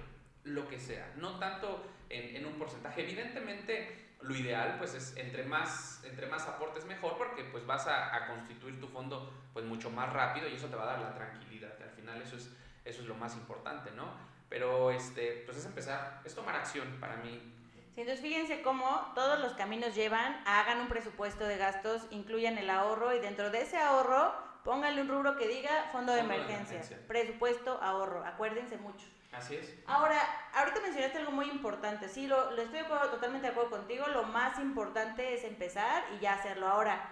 lo 0.43 0.67
que 0.67 0.79
sea, 0.79 1.13
no 1.17 1.39
tanto 1.39 1.85
en, 2.09 2.35
en, 2.35 2.45
un 2.45 2.53
porcentaje. 2.53 3.03
Evidentemente, 3.03 4.07
lo 4.21 4.35
ideal 4.35 4.75
pues 4.77 4.93
es 4.93 5.15
entre 5.17 5.43
más, 5.43 6.03
entre 6.03 6.27
más 6.27 6.47
aportes 6.47 6.85
mejor 6.85 7.17
porque 7.17 7.43
pues 7.45 7.65
vas 7.65 7.87
a, 7.87 8.15
a, 8.15 8.27
constituir 8.27 8.79
tu 8.79 8.87
fondo 8.87 9.31
pues 9.53 9.65
mucho 9.65 9.89
más 9.89 10.11
rápido 10.11 10.47
y 10.47 10.55
eso 10.55 10.67
te 10.67 10.75
va 10.75 10.83
a 10.83 10.97
dar 10.97 10.99
la 10.99 11.13
tranquilidad, 11.13 11.77
que 11.77 11.83
al 11.83 11.91
final 11.91 12.21
eso 12.21 12.37
es, 12.37 12.49
eso 12.85 13.01
es 13.01 13.07
lo 13.07 13.15
más 13.15 13.35
importante, 13.35 13.91
¿no? 13.91 14.11
Pero 14.49 14.91
este, 14.91 15.43
pues 15.45 15.57
es 15.57 15.65
empezar, 15.65 16.21
es 16.25 16.33
tomar 16.33 16.55
acción 16.55 16.97
para 16.99 17.17
mí. 17.17 17.53
Entonces 17.97 18.21
fíjense 18.21 18.61
cómo 18.61 19.11
todos 19.15 19.39
los 19.39 19.53
caminos 19.53 19.95
llevan, 19.95 20.41
hagan 20.45 20.81
un 20.81 20.87
presupuesto 20.87 21.45
de 21.45 21.57
gastos, 21.57 22.03
incluyan 22.11 22.57
el 22.59 22.69
ahorro 22.69 23.15
y 23.15 23.19
dentro 23.19 23.49
de 23.49 23.61
ese 23.61 23.77
ahorro 23.77 24.46
pónganle 24.67 25.01
un 25.01 25.07
rubro 25.07 25.37
que 25.37 25.47
diga 25.47 25.87
fondo 25.93 26.11
de, 26.11 26.19
fondo 26.19 26.33
emergencia, 26.35 26.79
de 26.79 26.83
emergencia, 26.83 27.07
presupuesto, 27.07 27.81
ahorro, 27.81 28.25
acuérdense 28.25 28.75
mucho. 28.77 29.07
Así 29.31 29.55
es. 29.55 29.73
Ahora, 29.87 30.19
ahorita 30.53 30.81
mencionaste 30.81 31.19
algo 31.19 31.31
muy 31.31 31.49
importante, 31.49 32.09
sí, 32.09 32.27
lo, 32.27 32.51
lo 32.51 32.61
estoy 32.61 32.79
de 32.79 32.85
acuerdo, 32.85 33.09
totalmente 33.11 33.47
de 33.47 33.53
acuerdo 33.53 33.69
contigo, 33.69 34.05
lo 34.07 34.23
más 34.23 34.59
importante 34.59 35.33
es 35.33 35.45
empezar 35.45 36.03
y 36.17 36.19
ya 36.19 36.33
hacerlo. 36.33 36.67
Ahora, 36.67 37.09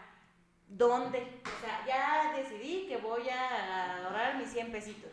¿dónde? 0.67 1.41
O 1.45 1.61
sea, 1.61 1.85
ya 1.87 2.33
decidí 2.35 2.87
que 2.87 2.97
voy 2.97 3.29
a 3.29 4.03
ahorrar 4.03 4.35
mis 4.37 4.49
100 4.49 4.73
pesitos. 4.73 5.11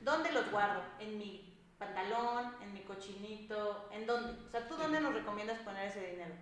¿Dónde 0.00 0.32
los 0.32 0.50
guardo? 0.50 0.82
En 0.98 1.18
mi 1.18 1.58
pantalón, 1.76 2.56
en 2.62 2.72
mi 2.72 2.80
cochinito, 2.84 3.90
¿en 3.92 4.06
dónde? 4.06 4.46
O 4.46 4.50
sea, 4.50 4.66
¿tú 4.66 4.76
dónde 4.76 4.98
nos 4.98 5.12
recomiendas 5.12 5.58
poner 5.58 5.88
ese 5.88 6.00
dinero? 6.12 6.34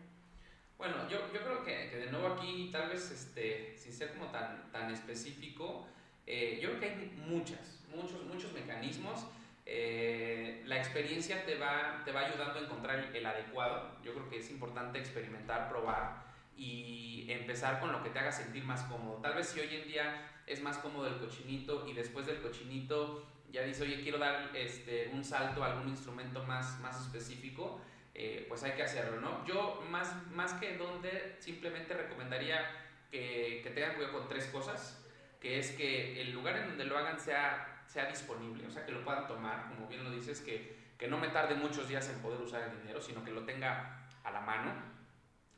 Bueno, 0.81 1.07
yo, 1.11 1.31
yo 1.31 1.43
creo 1.43 1.63
que, 1.63 1.91
que, 1.91 1.97
de 1.99 2.11
nuevo 2.11 2.29
aquí, 2.29 2.71
tal 2.73 2.89
vez 2.89 3.11
este, 3.11 3.77
sin 3.77 3.93
ser 3.93 4.15
como 4.15 4.31
tan, 4.31 4.73
tan 4.73 4.91
específico, 4.91 5.87
eh, 6.27 6.59
yo 6.63 6.71
creo 6.71 6.81
que 6.81 6.87
hay 6.87 7.13
muchas, 7.27 7.85
muchos, 7.95 8.25
muchos 8.25 8.55
mecanismos. 8.55 9.27
Eh, 9.67 10.63
la 10.65 10.79
experiencia 10.79 11.45
te 11.45 11.57
va, 11.57 12.01
te 12.07 12.13
va 12.13 12.21
ayudando 12.21 12.61
a 12.61 12.63
encontrar 12.63 13.11
el, 13.15 13.27
adecuado. 13.27 13.99
Yo 14.03 14.15
creo 14.15 14.31
que 14.31 14.39
es 14.39 14.51
importante 14.51 14.99
experimentar, 14.99 15.69
probar 15.69 16.25
y 16.57 17.27
empezar 17.29 17.79
con 17.79 17.93
lo 17.93 18.03
que 18.03 18.09
te 18.09 18.19
haga 18.19 18.33
sentir 18.33 18.65
más 18.65 18.81
cómodo. 18.85 19.21
Tal 19.21 19.35
vez 19.35 19.49
si 19.51 19.61
hoy 19.61 19.77
en 19.77 19.87
día 19.87 20.31
es 20.47 20.63
más 20.63 20.79
cómodo 20.79 21.09
el 21.09 21.19
cochinito 21.19 21.87
y 21.87 21.93
después 21.93 22.25
del 22.25 22.41
cochinito 22.41 23.27
ya 23.53 23.65
dice, 23.65 23.83
oye, 23.83 24.01
quiero 24.01 24.17
dar 24.17 24.51
este, 24.55 25.11
un 25.13 25.23
salto 25.23 25.63
a 25.63 25.73
algún 25.73 25.91
instrumento 25.91 26.43
más, 26.45 26.81
más 26.81 26.99
específico, 27.03 27.83
eh, 28.15 28.47
pues 28.49 28.63
hay 28.63 28.73
que 28.73 28.83
hacerlo, 28.83 29.21
¿no? 29.21 29.45
Yo 29.47 29.85
más, 29.89 30.27
más 30.33 30.55
que 30.55 30.77
donde 30.77 31.37
simplemente 31.39 31.95
recomendaría 31.95 32.71
que, 33.11 33.61
que, 33.63 33.71
tengan 33.71 33.95
cuidado 33.95 34.19
con 34.19 34.29
tres 34.29 34.47
cosas, 34.47 35.05
que 35.41 35.59
es 35.59 35.73
que 35.73 36.21
el 36.21 36.33
lugar 36.33 36.57
en 36.57 36.69
donde 36.69 36.85
lo 36.85 36.99
hagan 36.99 37.19
sea, 37.19 37.83
sea 37.87 38.07
disponible, 38.07 38.67
o 38.67 38.71
sea, 38.71 38.85
que 38.85 38.93
lo 38.93 39.05
puedan 39.05 39.27
tomar, 39.27 39.69
como 39.69 39.89
bien 39.89 40.05
lo 40.05 40.11
dices, 40.11 40.41
que, 40.41 40.77
que 40.99 41.09
no 41.09 41.19
me 41.19 41.29
tarde 41.29 41.55
muchos 41.55 41.89
días 41.89 42.09
en 42.09 42.21
poder 42.21 42.41
usar 42.41 42.63
el 42.63 42.81
dinero, 42.81 43.01
sino 43.01 43.25
que 43.25 43.31
lo 43.31 43.45
tenga 43.45 44.07
a 44.23 44.31
la 44.31 44.41
mano. 44.41 44.75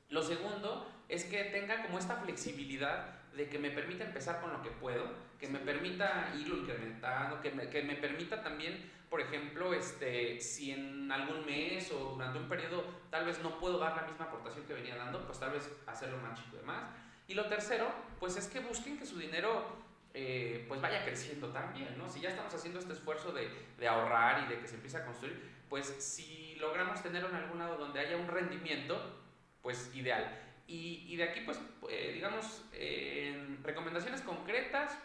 Lo 0.09 0.23
segundo 0.23 0.91
es 1.09 1.25
que 1.25 1.45
tenga 1.45 1.83
como 1.83 1.99
esta 1.99 2.17
flexibilidad 2.17 3.07
de 3.35 3.49
que 3.49 3.59
me 3.59 3.71
permita 3.71 4.05
empezar 4.05 4.41
con 4.41 4.53
lo 4.53 4.63
que 4.63 4.71
puedo, 4.71 5.05
que 5.43 5.49
me 5.49 5.59
permita 5.59 6.33
irlo 6.39 6.59
incrementando, 6.59 7.41
que 7.41 7.51
me, 7.51 7.69
que 7.69 7.83
me 7.83 7.97
permita 7.97 8.41
también, 8.41 8.89
por 9.11 9.21
ejemplo, 9.21 9.75
este, 9.75 10.39
si 10.39 10.71
en 10.71 11.11
algún 11.11 11.45
mes 11.45 11.91
o 11.91 12.13
durante 12.15 12.39
un 12.39 12.49
periodo 12.49 12.85
tal 13.11 13.27
vez 13.27 13.43
no 13.43 13.59
puedo 13.59 13.77
dar 13.77 13.97
la 13.97 14.03
misma 14.07 14.27
aportación 14.27 14.65
que 14.67 14.75
venía 14.75 14.95
dando, 14.95 15.27
pues 15.27 15.41
tal 15.41 15.51
vez 15.51 15.69
hacerlo 15.89 16.19
más 16.19 16.41
chico 16.41 16.59
de 16.59 16.63
más. 16.63 16.85
Y 17.27 17.35
lo 17.35 17.47
tercero, 17.47 17.93
pues 18.21 18.37
es 18.37 18.47
que 18.47 18.61
busquen 18.61 18.97
que 18.97 19.05
su 19.05 19.19
dinero 19.19 19.67
eh, 20.15 20.65
pues 20.69 20.81
vaya 20.81 21.03
creciendo 21.03 21.49
también, 21.49 21.99
¿no? 21.99 22.09
Si 22.09 22.21
ya 22.21 22.29
estamos 22.29 22.55
haciendo 22.55 22.79
este 22.79 22.93
esfuerzo 22.93 23.33
de, 23.33 23.49
de, 23.81 23.89
ahorrar 23.89 24.45
y 24.45 24.55
de 24.55 24.61
que 24.61 24.69
se 24.69 24.77
empiece 24.77 24.99
a 24.99 25.05
construir, 25.05 25.43
pues 25.69 25.87
si 25.87 26.55
logramos 26.61 27.03
tenerlo 27.03 27.31
en 27.31 27.35
algún 27.35 27.59
lado 27.59 27.79
donde 27.79 27.99
haya 27.99 28.17
un 28.17 28.29
rendimiento, 28.29 29.21
pues 29.61 29.93
ideal. 29.93 30.39
Y, 30.69 31.05
y 31.09 31.17
de 31.17 31.25
aquí, 31.25 31.41
pues, 31.41 31.61
eh, 31.91 32.13
digamos, 32.15 32.65
eh, 32.75 33.59
recomendaciones 33.65 34.21
concretas, 34.21 34.97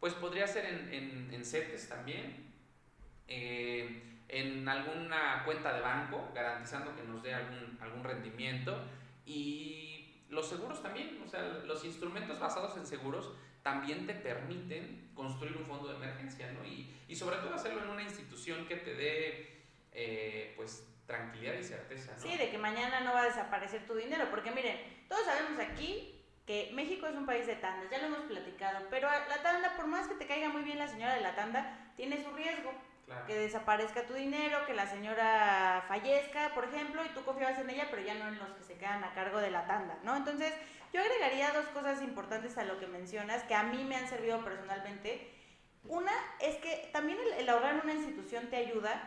pues 0.00 0.14
podría 0.14 0.46
ser 0.46 0.64
en, 0.66 1.32
en, 1.32 1.44
CETES 1.44 1.88
también, 1.88 2.52
eh, 3.26 4.02
en 4.28 4.68
alguna 4.68 5.42
cuenta 5.44 5.72
de 5.72 5.80
banco, 5.80 6.30
garantizando 6.34 6.94
que 6.94 7.02
nos 7.02 7.22
dé 7.22 7.34
algún, 7.34 7.78
algún 7.80 8.04
rendimiento. 8.04 8.84
Y 9.26 10.22
los 10.28 10.48
seguros 10.48 10.82
también, 10.82 11.20
o 11.24 11.28
sea, 11.28 11.42
los 11.42 11.84
instrumentos 11.84 12.38
basados 12.38 12.76
en 12.76 12.86
seguros 12.86 13.32
también 13.62 14.06
te 14.06 14.14
permiten 14.14 15.10
construir 15.14 15.56
un 15.56 15.66
fondo 15.66 15.88
de 15.88 15.96
emergencia, 15.96 16.52
¿no? 16.52 16.64
Y, 16.64 16.94
y 17.08 17.16
sobre 17.16 17.36
todo 17.38 17.54
hacerlo 17.54 17.82
en 17.82 17.90
una 17.90 18.02
institución 18.02 18.66
que 18.66 18.76
te 18.76 18.94
dé, 18.94 19.62
eh, 19.92 20.54
pues, 20.56 20.86
tranquilidad 21.06 21.54
y 21.54 21.64
certeza, 21.64 22.12
¿no? 22.12 22.22
Sí, 22.22 22.36
de 22.36 22.50
que 22.50 22.58
mañana 22.58 23.00
no 23.00 23.12
va 23.12 23.22
a 23.22 23.26
desaparecer 23.26 23.86
tu 23.86 23.94
dinero, 23.94 24.26
porque 24.30 24.50
miren, 24.50 25.06
todos 25.08 25.24
sabemos 25.24 25.58
aquí 25.58 26.17
que 26.48 26.70
México 26.72 27.06
es 27.06 27.14
un 27.14 27.26
país 27.26 27.46
de 27.46 27.56
tandas, 27.56 27.90
ya 27.90 27.98
lo 27.98 28.06
hemos 28.06 28.22
platicado, 28.22 28.86
pero 28.88 29.06
la 29.06 29.42
tanda, 29.42 29.76
por 29.76 29.86
más 29.86 30.08
que 30.08 30.14
te 30.14 30.26
caiga 30.26 30.48
muy 30.48 30.62
bien 30.62 30.78
la 30.78 30.88
señora 30.88 31.12
de 31.12 31.20
la 31.20 31.36
tanda, 31.36 31.76
tiene 31.94 32.24
su 32.24 32.30
riesgo. 32.30 32.72
Claro. 33.04 33.26
Que 33.26 33.38
desaparezca 33.38 34.06
tu 34.06 34.14
dinero, 34.14 34.64
que 34.66 34.72
la 34.72 34.86
señora 34.86 35.84
fallezca, 35.88 36.54
por 36.54 36.64
ejemplo, 36.64 37.04
y 37.04 37.08
tú 37.10 37.22
confiabas 37.22 37.58
en 37.58 37.68
ella, 37.68 37.88
pero 37.90 38.02
ya 38.02 38.14
no 38.14 38.28
en 38.28 38.38
los 38.38 38.48
que 38.52 38.64
se 38.64 38.78
quedan 38.78 39.04
a 39.04 39.12
cargo 39.12 39.40
de 39.40 39.50
la 39.50 39.66
tanda, 39.66 39.98
¿no? 40.04 40.16
Entonces, 40.16 40.54
yo 40.92 41.02
agregaría 41.02 41.52
dos 41.52 41.66
cosas 41.68 42.00
importantes 42.02 42.56
a 42.56 42.64
lo 42.64 42.78
que 42.78 42.86
mencionas, 42.86 43.42
que 43.42 43.54
a 43.54 43.64
mí 43.64 43.84
me 43.84 43.96
han 43.96 44.08
servido 44.08 44.42
personalmente. 44.42 45.30
Una 45.84 46.12
es 46.40 46.56
que 46.56 46.88
también 46.94 47.18
el, 47.18 47.32
el 47.34 47.48
ahorrar 47.50 47.74
en 47.74 47.80
una 47.82 47.94
institución 47.94 48.48
te 48.48 48.56
ayuda 48.56 49.06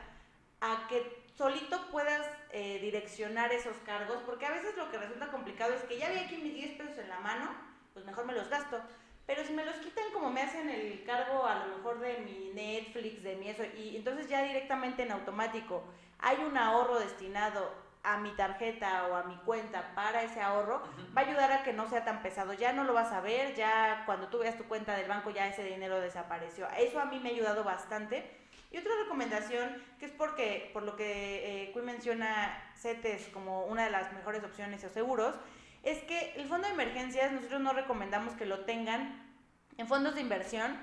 a 0.62 0.88
que 0.88 1.21
solito 1.42 1.88
puedas 1.90 2.30
eh, 2.52 2.78
direccionar 2.82 3.52
esos 3.52 3.76
cargos, 3.84 4.18
porque 4.28 4.46
a 4.46 4.52
veces 4.52 4.78
lo 4.78 4.92
que 4.92 5.00
resulta 5.00 5.32
complicado 5.32 5.74
es 5.74 5.82
que 5.86 5.98
ya 5.98 6.10
vi 6.10 6.20
aquí 6.20 6.38
mis 6.38 6.54
10 6.54 6.78
pesos 6.78 7.00
en 7.00 7.10
la 7.10 7.20
mano, 7.20 7.50
pues 7.94 8.06
mejor 8.06 8.26
me 8.26 8.34
los 8.34 8.48
gasto. 8.48 8.80
Pero 9.26 9.44
si 9.44 9.52
me 9.54 9.66
los 9.66 9.76
quitan 9.78 10.04
como 10.14 10.30
me 10.30 10.44
hacen 10.44 10.70
el 10.70 11.04
cargo 11.04 11.48
a 11.48 11.66
lo 11.66 11.78
mejor 11.78 12.00
de 12.00 12.20
mi 12.20 12.52
Netflix, 12.54 13.24
de 13.24 13.38
mi 13.38 13.50
eso, 13.50 13.64
y 13.76 13.96
entonces 13.96 14.30
ya 14.30 14.44
directamente 14.44 15.02
en 15.02 15.14
automático 15.14 15.84
hay 16.20 16.38
un 16.44 16.56
ahorro 16.58 17.00
destinado 17.00 17.72
a 18.04 18.18
mi 18.18 18.30
tarjeta 18.36 19.08
o 19.08 19.16
a 19.16 19.24
mi 19.24 19.36
cuenta 19.38 19.96
para 19.96 20.22
ese 20.22 20.42
ahorro, 20.42 20.76
uh 20.76 20.80
-huh. 20.80 21.18
va 21.18 21.22
a 21.22 21.26
ayudar 21.26 21.52
a 21.52 21.64
que 21.64 21.74
no 21.74 21.90
sea 21.90 22.06
tan 22.06 22.22
pesado. 22.22 22.54
Ya 22.54 22.72
no 22.72 22.84
lo 22.84 22.94
vas 22.94 23.12
a 23.12 23.22
ver, 23.22 23.56
ya 23.56 24.04
cuando 24.06 24.28
tú 24.28 24.40
veas 24.40 24.58
tu 24.58 24.66
cuenta 24.66 24.96
del 24.96 25.08
banco 25.08 25.32
ya 25.32 25.48
ese 25.48 25.64
dinero 25.64 26.00
desapareció. 26.00 26.68
Eso 26.78 27.00
a 27.00 27.06
mí 27.06 27.20
me 27.20 27.30
ha 27.30 27.32
ayudado 27.32 27.64
bastante. 27.64 28.41
Y 28.72 28.78
otra 28.78 28.92
recomendación, 29.04 29.84
que 30.00 30.06
es 30.06 30.12
porque, 30.12 30.70
por 30.74 30.84
lo 30.84 30.96
que 30.96 31.66
eh, 31.66 31.72
Cui 31.74 31.82
menciona 31.82 32.72
CETES 32.78 33.28
como 33.34 33.66
una 33.66 33.84
de 33.84 33.92
las 33.92 34.14
mejores 34.14 34.44
opciones 34.44 34.84
o 34.86 34.90
seguros, 34.90 35.36
es 35.84 36.02
que 36.04 36.34
el 36.36 36.48
fondo 36.48 36.68
de 36.68 36.74
emergencias 36.74 37.32
nosotros 37.32 37.60
no 37.60 37.74
recomendamos 37.74 38.34
que 38.36 38.46
lo 38.46 38.62
tengan 38.62 39.30
en 39.78 39.88
fondos 39.88 40.16
de 40.16 40.22
inversión 40.22 40.80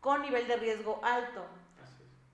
con 0.00 0.22
nivel 0.22 0.46
de 0.46 0.56
riesgo 0.56 1.00
alto. 1.02 1.44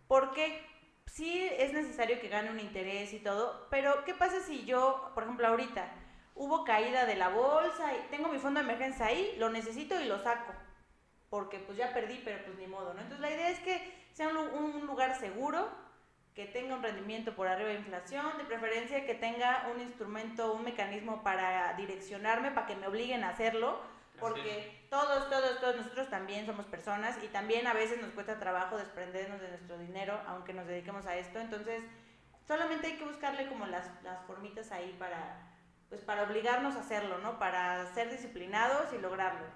Porque 0.08 0.62
sí 1.06 1.48
es 1.58 1.72
necesario 1.72 2.20
que 2.20 2.28
gane 2.28 2.50
un 2.50 2.60
interés 2.60 3.12
y 3.12 3.18
todo, 3.18 3.66
pero 3.70 4.04
¿qué 4.04 4.14
pasa 4.14 4.40
si 4.40 4.64
yo, 4.64 5.10
por 5.14 5.24
ejemplo, 5.24 5.46
ahorita 5.46 5.90
hubo 6.34 6.64
caída 6.64 7.06
de 7.06 7.16
la 7.16 7.28
bolsa 7.28 7.94
y 7.94 8.10
tengo 8.10 8.28
mi 8.28 8.38
fondo 8.38 8.60
de 8.60 8.64
emergencia 8.64 9.06
ahí, 9.06 9.34
lo 9.38 9.48
necesito 9.48 9.98
y 10.00 10.04
lo 10.04 10.18
saco? 10.18 10.52
Porque 11.30 11.58
pues 11.58 11.76
ya 11.76 11.92
perdí, 11.92 12.20
pero 12.24 12.44
pues 12.44 12.58
ni 12.58 12.66
modo, 12.66 12.94
¿no? 12.94 13.00
Entonces 13.00 13.20
la 13.20 13.30
idea 13.30 13.50
es 13.50 13.60
que 13.60 13.97
sea 14.18 14.26
un, 14.30 14.36
un 14.36 14.84
lugar 14.84 15.16
seguro, 15.16 15.68
que 16.34 16.46
tenga 16.46 16.74
un 16.74 16.82
rendimiento 16.82 17.36
por 17.36 17.46
arriba 17.46 17.68
de 17.68 17.76
inflación, 17.76 18.36
de 18.36 18.42
preferencia 18.42 19.06
que 19.06 19.14
tenga 19.14 19.68
un 19.72 19.80
instrumento, 19.80 20.54
un 20.54 20.64
mecanismo 20.64 21.22
para 21.22 21.74
direccionarme, 21.74 22.50
para 22.50 22.66
que 22.66 22.74
me 22.74 22.88
obliguen 22.88 23.22
a 23.22 23.28
hacerlo, 23.28 23.80
porque 24.18 24.88
todos, 24.90 25.30
todos, 25.30 25.60
todos 25.60 25.76
nosotros 25.76 26.10
también 26.10 26.46
somos 26.46 26.66
personas 26.66 27.16
y 27.22 27.28
también 27.28 27.68
a 27.68 27.74
veces 27.74 28.02
nos 28.02 28.10
cuesta 28.10 28.40
trabajo 28.40 28.76
desprendernos 28.76 29.40
de 29.40 29.50
nuestro 29.50 29.78
dinero, 29.78 30.20
aunque 30.26 30.52
nos 30.52 30.66
dediquemos 30.66 31.06
a 31.06 31.16
esto, 31.16 31.38
entonces 31.38 31.84
solamente 32.44 32.88
hay 32.88 32.96
que 32.96 33.04
buscarle 33.04 33.46
como 33.46 33.66
las, 33.66 33.86
las 34.02 34.26
formitas 34.26 34.72
ahí 34.72 34.96
para, 34.98 35.54
pues 35.88 36.00
para 36.02 36.24
obligarnos 36.24 36.74
a 36.74 36.80
hacerlo, 36.80 37.18
¿no? 37.18 37.38
Para 37.38 37.86
ser 37.94 38.10
disciplinados 38.10 38.92
y 38.92 38.98
lograrlo. 38.98 39.46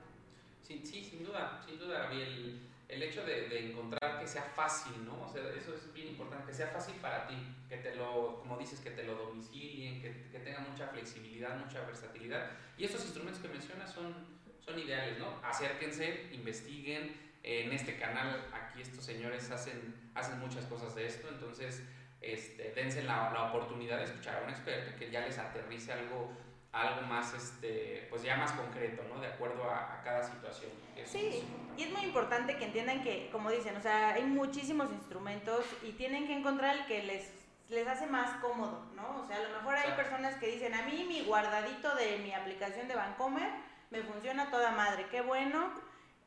Sí, 0.62 0.86
sí 0.86 1.02
sin 1.02 1.24
duda, 1.24 1.60
sin 1.66 1.80
duda, 1.80 2.08
El, 2.12 2.71
el 2.92 3.02
hecho 3.02 3.24
de, 3.24 3.70
encontrar 3.70 4.20
que 4.20 4.26
sea 4.26 4.42
fácil, 4.42 5.04
¿no? 5.04 5.22
O 5.22 5.28
sea, 5.28 5.42
eso 5.56 5.74
es 5.74 5.92
bien 5.94 6.08
importante, 6.08 6.46
que 6.46 6.54
sea 6.54 6.68
fácil 6.68 6.94
para 6.96 7.26
ti, 7.26 7.34
que 7.68 7.78
te 7.78 7.94
lo, 7.94 8.38
como 8.40 8.58
dices, 8.58 8.80
que 8.80 8.90
te 8.90 9.02
lo 9.04 9.14
domicilien, 9.14 10.00
que, 10.02 10.28
que 10.30 10.38
tenga 10.40 10.60
mucha 10.60 10.88
flexibilidad, 10.88 11.56
mucha 11.56 11.80
versatilidad. 11.86 12.50
Y 12.76 12.84
estos 12.84 13.02
instrumentos 13.04 13.40
que 13.40 13.48
mencionas 13.48 13.90
son, 13.92 14.14
son 14.60 14.78
ideales, 14.78 15.18
¿no? 15.18 15.40
Acérquense, 15.42 16.28
investiguen. 16.32 17.32
En 17.42 17.72
este 17.72 17.96
canal, 17.96 18.46
aquí 18.52 18.82
estos 18.82 19.04
señores 19.04 19.50
hacen, 19.50 20.12
hacen 20.14 20.38
muchas 20.38 20.64
cosas 20.66 20.94
de 20.94 21.06
esto, 21.06 21.28
entonces 21.28 21.82
este, 22.20 22.70
dense 22.70 23.02
la, 23.02 23.32
la, 23.32 23.48
oportunidad 23.48 23.98
de 23.98 24.04
escuchar 24.04 24.36
a 24.36 24.44
un 24.44 24.50
experto 24.50 24.96
que 24.96 25.10
ya 25.10 25.26
les 25.26 25.36
aterrice 25.38 25.92
algo, 25.92 26.30
algo 26.72 27.02
más, 27.02 27.34
este, 27.34 28.06
pues 28.08 28.22
ya 28.22 28.36
más 28.36 28.52
concreto, 28.52 29.02
¿no? 29.12 29.20
De 29.20 29.26
acuerdo 29.26 29.70
a, 29.70 29.94
a 29.94 30.02
cada 30.02 30.22
situación. 30.22 30.70
sí, 31.04 31.44
y 31.76 31.82
es 31.84 31.90
muy 31.90 32.02
importante 32.02 32.56
que 32.56 32.64
entiendan 32.64 33.02
que, 33.02 33.28
como 33.30 33.50
dicen, 33.50 33.76
o 33.76 33.82
sea, 33.82 34.14
hay 34.14 34.24
muchísimos 34.24 34.90
instrumentos 34.90 35.64
y 35.82 35.92
tienen 35.92 36.26
que 36.26 36.34
encontrar 36.34 36.76
el 36.76 36.86
que 36.86 37.02
les, 37.02 37.30
les 37.68 37.86
hace 37.86 38.06
más 38.06 38.40
cómodo, 38.40 38.86
¿no? 38.94 39.20
O 39.22 39.26
sea, 39.26 39.36
a 39.36 39.42
lo 39.42 39.56
mejor 39.58 39.76
hay 39.76 39.92
personas 39.92 40.34
que 40.36 40.46
dicen, 40.46 40.74
a 40.74 40.82
mí 40.82 41.04
mi 41.06 41.22
guardadito 41.22 41.94
de 41.94 42.18
mi 42.18 42.32
aplicación 42.32 42.88
de 42.88 42.94
Bancomer 42.94 43.50
me 43.90 44.02
funciona 44.02 44.50
toda 44.50 44.70
madre, 44.70 45.06
qué 45.10 45.20
bueno. 45.20 45.70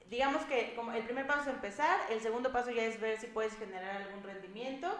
Digamos 0.09 0.43
que 0.43 0.75
como 0.75 0.91
el 0.91 1.03
primer 1.03 1.25
paso 1.25 1.41
es 1.41 1.47
empezar, 1.47 1.99
el 2.11 2.21
segundo 2.21 2.51
paso 2.51 2.69
ya 2.69 2.83
es 2.83 3.01
ver 3.01 3.19
si 3.19 3.25
puedes 3.27 3.57
generar 3.57 4.03
algún 4.03 4.21
rendimiento 4.21 4.95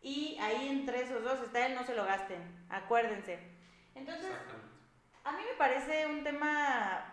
y 0.00 0.38
ahí 0.40 0.68
entre 0.68 1.02
esos 1.02 1.22
dos 1.22 1.40
está 1.40 1.66
el 1.66 1.74
no 1.74 1.84
se 1.84 1.94
lo 1.94 2.04
gasten, 2.04 2.40
acuérdense. 2.70 3.38
Entonces, 3.94 4.30
a 5.26 5.32
mí 5.32 5.42
me 5.42 5.58
parece 5.58 6.06
un 6.06 6.22
tema 6.22 7.12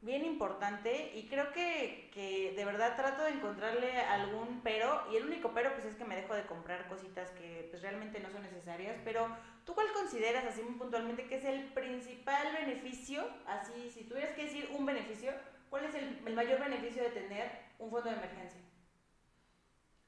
bien 0.00 0.24
importante 0.24 1.12
y 1.14 1.28
creo 1.28 1.52
que, 1.52 2.10
que, 2.14 2.54
de 2.56 2.64
verdad 2.64 2.96
trato 2.96 3.22
de 3.22 3.32
encontrarle 3.32 4.00
algún 4.00 4.62
pero 4.62 5.06
y 5.12 5.16
el 5.16 5.26
único 5.26 5.52
pero 5.52 5.74
pues 5.74 5.84
es 5.84 5.94
que 5.94 6.06
me 6.06 6.16
dejo 6.16 6.34
de 6.34 6.46
comprar 6.46 6.88
cositas 6.88 7.30
que 7.32 7.68
pues 7.70 7.82
realmente 7.82 8.18
no 8.20 8.30
son 8.30 8.42
necesarias, 8.42 8.96
pero 9.04 9.28
¿tú 9.66 9.74
cuál 9.74 9.92
consideras 9.92 10.46
así 10.46 10.62
muy 10.62 10.78
puntualmente 10.78 11.26
que 11.26 11.36
es 11.36 11.44
el 11.44 11.64
principal 11.74 12.50
beneficio, 12.54 13.28
así 13.46 13.90
si 13.90 14.04
tuvieras 14.04 14.34
que 14.34 14.46
decir 14.46 14.70
un 14.72 14.86
beneficio, 14.86 15.32
cuál 15.68 15.84
es 15.84 15.94
el, 15.94 16.22
el 16.24 16.34
mayor 16.34 16.60
beneficio 16.60 17.02
de 17.02 17.10
tener 17.10 17.50
un 17.78 17.90
fondo 17.90 18.08
de 18.08 18.16
emergencia? 18.16 18.60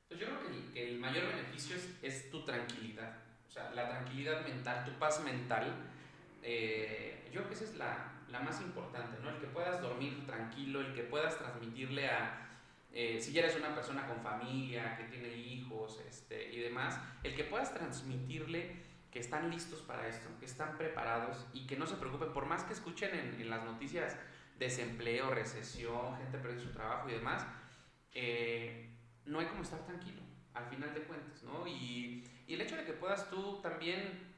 Pues 0.09 0.21
yo 0.21 0.27
creo 0.27 0.41
que 0.41 0.49
el, 0.49 0.73
que 0.73 0.88
el 0.88 0.99
mayor 0.99 1.27
beneficio 1.27 1.77
es, 1.77 1.99
es, 2.03 2.31
tu 2.31 2.47
tranquilidad, 2.47 3.15
o 3.47 3.51
sea, 3.51 3.71
la 3.73 3.91
tranquilidad 3.91 4.43
mental, 4.43 4.87
tu 4.87 4.93
paz 4.93 5.23
mental, 5.23 5.91
eh, 6.42 7.28
yo 7.33 7.40
creo 7.40 7.48
que 7.48 7.55
esa 7.55 7.64
es 7.64 7.76
la, 7.76 8.12
la, 8.28 8.40
más 8.40 8.61
importante, 8.61 9.16
¿no? 9.22 9.31
El 9.31 9.38
que 9.38 9.46
puedas 9.46 9.81
dormir 9.81 10.26
tranquilo, 10.26 10.81
el 10.81 10.92
que 10.92 11.02
puedas 11.02 11.38
transmitirle 11.38 12.09
a, 12.09 12.48
eh, 12.92 13.20
si 13.20 13.33
ya 13.33 13.42
eres 13.42 13.57
una 13.57 13.74
persona 13.74 14.07
con 14.07 14.20
familia, 14.20 14.96
que 14.96 15.05
tiene 15.05 15.35
hijos 15.35 16.00
este, 16.09 16.52
y 16.52 16.61
demás, 16.61 17.00
el 17.22 17.35
que 17.35 17.44
puedas 17.44 17.72
transmitirle 17.72 18.76
que 19.11 19.18
están 19.18 19.50
listos 19.50 19.81
para 19.81 20.09
esto, 20.09 20.28
que 20.40 20.46
están 20.46 20.76
preparados 20.76 21.46
y 21.52 21.66
que 21.66 21.76
no 21.76 21.87
se 21.87 21.96
preocupen, 21.96 22.33
por 22.33 22.46
más 22.46 22.64
que 22.64 22.72
escuchen 22.72 23.14
en, 23.14 23.50
las 23.50 23.64
noticias 23.64 24.16
desempleo, 24.59 25.31
recesión, 25.31 26.16
gente 26.16 26.38
perdiendo 26.38 26.64
su 26.64 26.72
trabajo 26.72 27.09
y 27.09 27.12
demás, 27.12 27.46
eh, 28.14 28.90
no 29.26 29.40
hay 29.40 29.46
como 29.46 29.62
estar 29.62 29.85
tranquilo, 29.85 30.22
al 30.55 30.66
final 30.66 30.92
de 30.94 31.02
cuentas, 31.02 31.42
¿no? 31.42 31.66
Y, 31.66 32.24
y 32.46 32.55
el 32.55 32.61
hecho 32.61 32.76
de 32.76 32.85
que 32.85 32.92
puedas 32.92 33.28
tú 33.31 33.61
también 33.62 34.32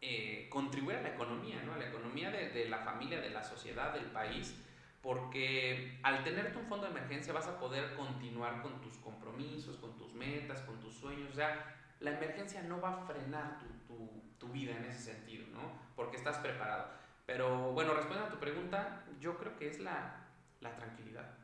eh, 0.00 0.48
contribuir 0.50 0.96
a 0.96 1.02
la 1.02 1.10
economía, 1.10 1.62
¿no? 1.64 1.74
A 1.74 1.78
la 1.78 1.88
economía 1.88 2.30
de, 2.30 2.50
de, 2.50 2.68
la 2.68 2.78
familia, 2.78 3.20
de 3.20 3.30
la 3.30 3.42
sociedad, 3.42 3.92
del 3.92 4.06
país, 4.06 4.56
porque 5.02 5.98
al 6.02 6.24
tenerte 6.24 6.58
un 6.58 6.66
fondo 6.66 6.86
de 6.86 6.92
emergencia 6.92 7.32
vas 7.32 7.46
a 7.46 7.58
poder 7.58 7.94
continuar 7.94 8.62
con 8.62 8.80
tus 8.80 8.96
compromisos, 8.98 9.76
con 9.76 9.96
tus 9.96 10.14
metas, 10.14 10.60
con 10.62 10.80
tus 10.80 10.94
sueños, 10.94 11.30
o 11.30 11.34
sea, 11.34 11.76
la 12.00 12.12
emergencia 12.12 12.62
no 12.62 12.80
va 12.80 12.94
a 12.94 13.06
frenar 13.06 13.58
tu, 13.58 13.66
tu, 13.86 14.22
tu 14.38 14.48
vida 14.52 14.76
en 14.76 14.84
ese 14.86 15.12
sentido, 15.12 15.46
¿no? 15.52 15.60
Porque 15.94 16.16
estás 16.16 16.38
preparado. 16.38 16.88
Pero 17.26 17.72
bueno, 17.72 17.94
respondiendo 17.94 18.28
a 18.28 18.30
tu 18.30 18.40
pregunta, 18.40 19.04
yo 19.20 19.36
creo 19.38 19.56
que 19.56 19.68
es 19.68 19.80
la, 19.80 20.26
la 20.60 20.74
tranquilidad, 20.76 21.34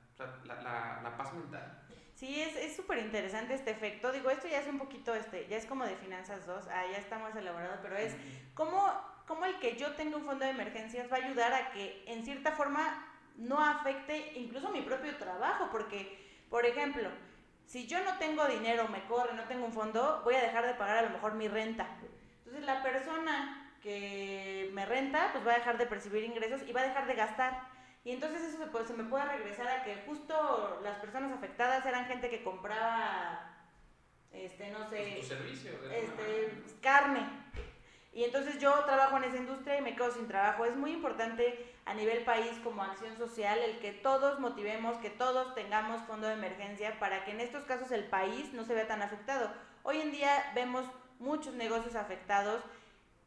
la, 0.45 0.55
la, 0.63 1.01
la 1.03 1.17
paz 1.17 1.33
mental. 1.35 1.86
Sí, 2.17 2.41
es 2.41 2.75
súper 2.75 2.99
interesante 2.99 3.53
este 3.53 3.73
efecto. 3.73 4.11
Digo, 4.11 4.31
esto 4.31 4.49
ya 4.49 4.61
es 4.61 4.67
un 4.67 4.79
poquito, 4.79 5.15
este, 5.15 5.47
ya 5.49 5.59
es 5.59 5.67
como 5.67 5.85
de 5.85 5.97
Finanzas 5.97 6.47
2, 6.47 6.67
ah, 6.69 6.85
ya 6.91 6.97
está 6.97 7.19
más 7.19 7.37
elaborado, 7.37 7.79
pero 7.83 7.95
es 7.95 8.17
cómo, 8.55 8.91
cómo 9.27 9.45
el 9.45 9.59
que 9.59 9.77
yo 9.77 9.93
tenga 9.97 10.17
un 10.17 10.25
fondo 10.25 10.47
de 10.47 10.53
emergencias 10.53 11.13
va 11.13 11.19
a 11.19 11.27
ayudar 11.27 11.53
a 11.53 11.73
que 11.73 12.05
en 12.07 12.25
cierta 12.25 12.53
forma 12.53 13.07
no 13.37 13.61
afecte 13.61 14.33
incluso 14.35 14.71
mi 14.71 14.81
propio 14.81 15.15
trabajo, 15.19 15.69
porque, 15.71 16.19
por 16.49 16.65
ejemplo, 16.65 17.11
si 17.67 17.87
yo 17.87 18.03
no 18.03 18.17
tengo 18.17 18.47
dinero, 18.47 18.89
me 18.89 19.05
corre, 19.05 19.35
no 19.35 19.45
tengo 19.45 19.67
un 19.67 19.75
fondo, 19.75 20.23
voy 20.25 20.37
a 20.37 20.41
dejar 20.41 20.67
de 20.67 20.73
pagar 20.73 20.97
a 20.97 21.03
lo 21.03 21.11
mejor 21.11 21.35
mi 21.35 21.49
renta. 21.49 21.87
Entonces 22.39 22.65
la 22.65 22.83
persona 22.83 23.75
que 23.83 24.71
me 24.73 24.87
renta, 24.87 25.33
pues 25.33 25.47
va 25.47 25.53
a 25.53 25.59
dejar 25.59 25.77
de 25.77 25.85
percibir 25.85 26.25
ingresos 26.25 26.63
y 26.67 26.73
va 26.73 26.81
a 26.81 26.89
dejar 26.89 27.07
de 27.07 27.15
gastar. 27.15 27.76
Y 28.07 28.13
entonces 28.13 28.41
eso 28.41 28.59
se, 28.59 28.67
puede, 28.69 28.87
se 28.87 28.95
me 28.95 29.03
puede 29.03 29.25
regresar 29.25 29.67
a 29.67 29.83
que 29.83 29.97
justo 30.07 30.79
las 30.85 30.97
personas 30.99 31.33
afectadas 31.33 31.85
eran 31.85 32.07
gente 32.07 32.31
que 32.31 32.45
compraba, 32.45 33.53
este, 34.31 34.71
no 34.71 34.89
sé, 34.89 35.15
pues 35.17 35.27
servicio, 35.27 35.73
este, 35.91 36.63
carne. 36.81 37.29
Y 38.13 38.23
entonces 38.23 38.61
yo 38.61 38.73
trabajo 38.85 39.17
en 39.17 39.25
esa 39.25 39.39
industria 39.39 39.79
y 39.79 39.83
me 39.83 39.97
quedo 39.97 40.13
sin 40.13 40.29
trabajo. 40.29 40.65
Es 40.65 40.77
muy 40.77 40.93
importante 40.93 41.75
a 41.85 41.95
nivel 41.95 42.23
país 42.23 42.53
como 42.63 42.85
acción 42.85 43.17
social 43.17 43.59
el 43.59 43.81
que 43.81 43.91
todos 43.91 44.39
motivemos, 44.39 44.99
que 44.99 45.11
todos 45.11 45.57
tengamos 45.57 46.01
fondo 46.03 46.29
de 46.29 46.35
emergencia 46.35 47.01
para 47.01 47.25
que 47.25 47.33
en 47.33 47.41
estos 47.41 47.65
casos 47.65 47.91
el 47.91 48.05
país 48.05 48.53
no 48.53 48.63
se 48.63 48.75
vea 48.75 48.87
tan 48.87 49.03
afectado. 49.03 49.51
Hoy 49.83 50.01
en 50.01 50.13
día 50.13 50.53
vemos 50.55 50.87
muchos 51.19 51.55
negocios 51.55 51.97
afectados 51.97 52.63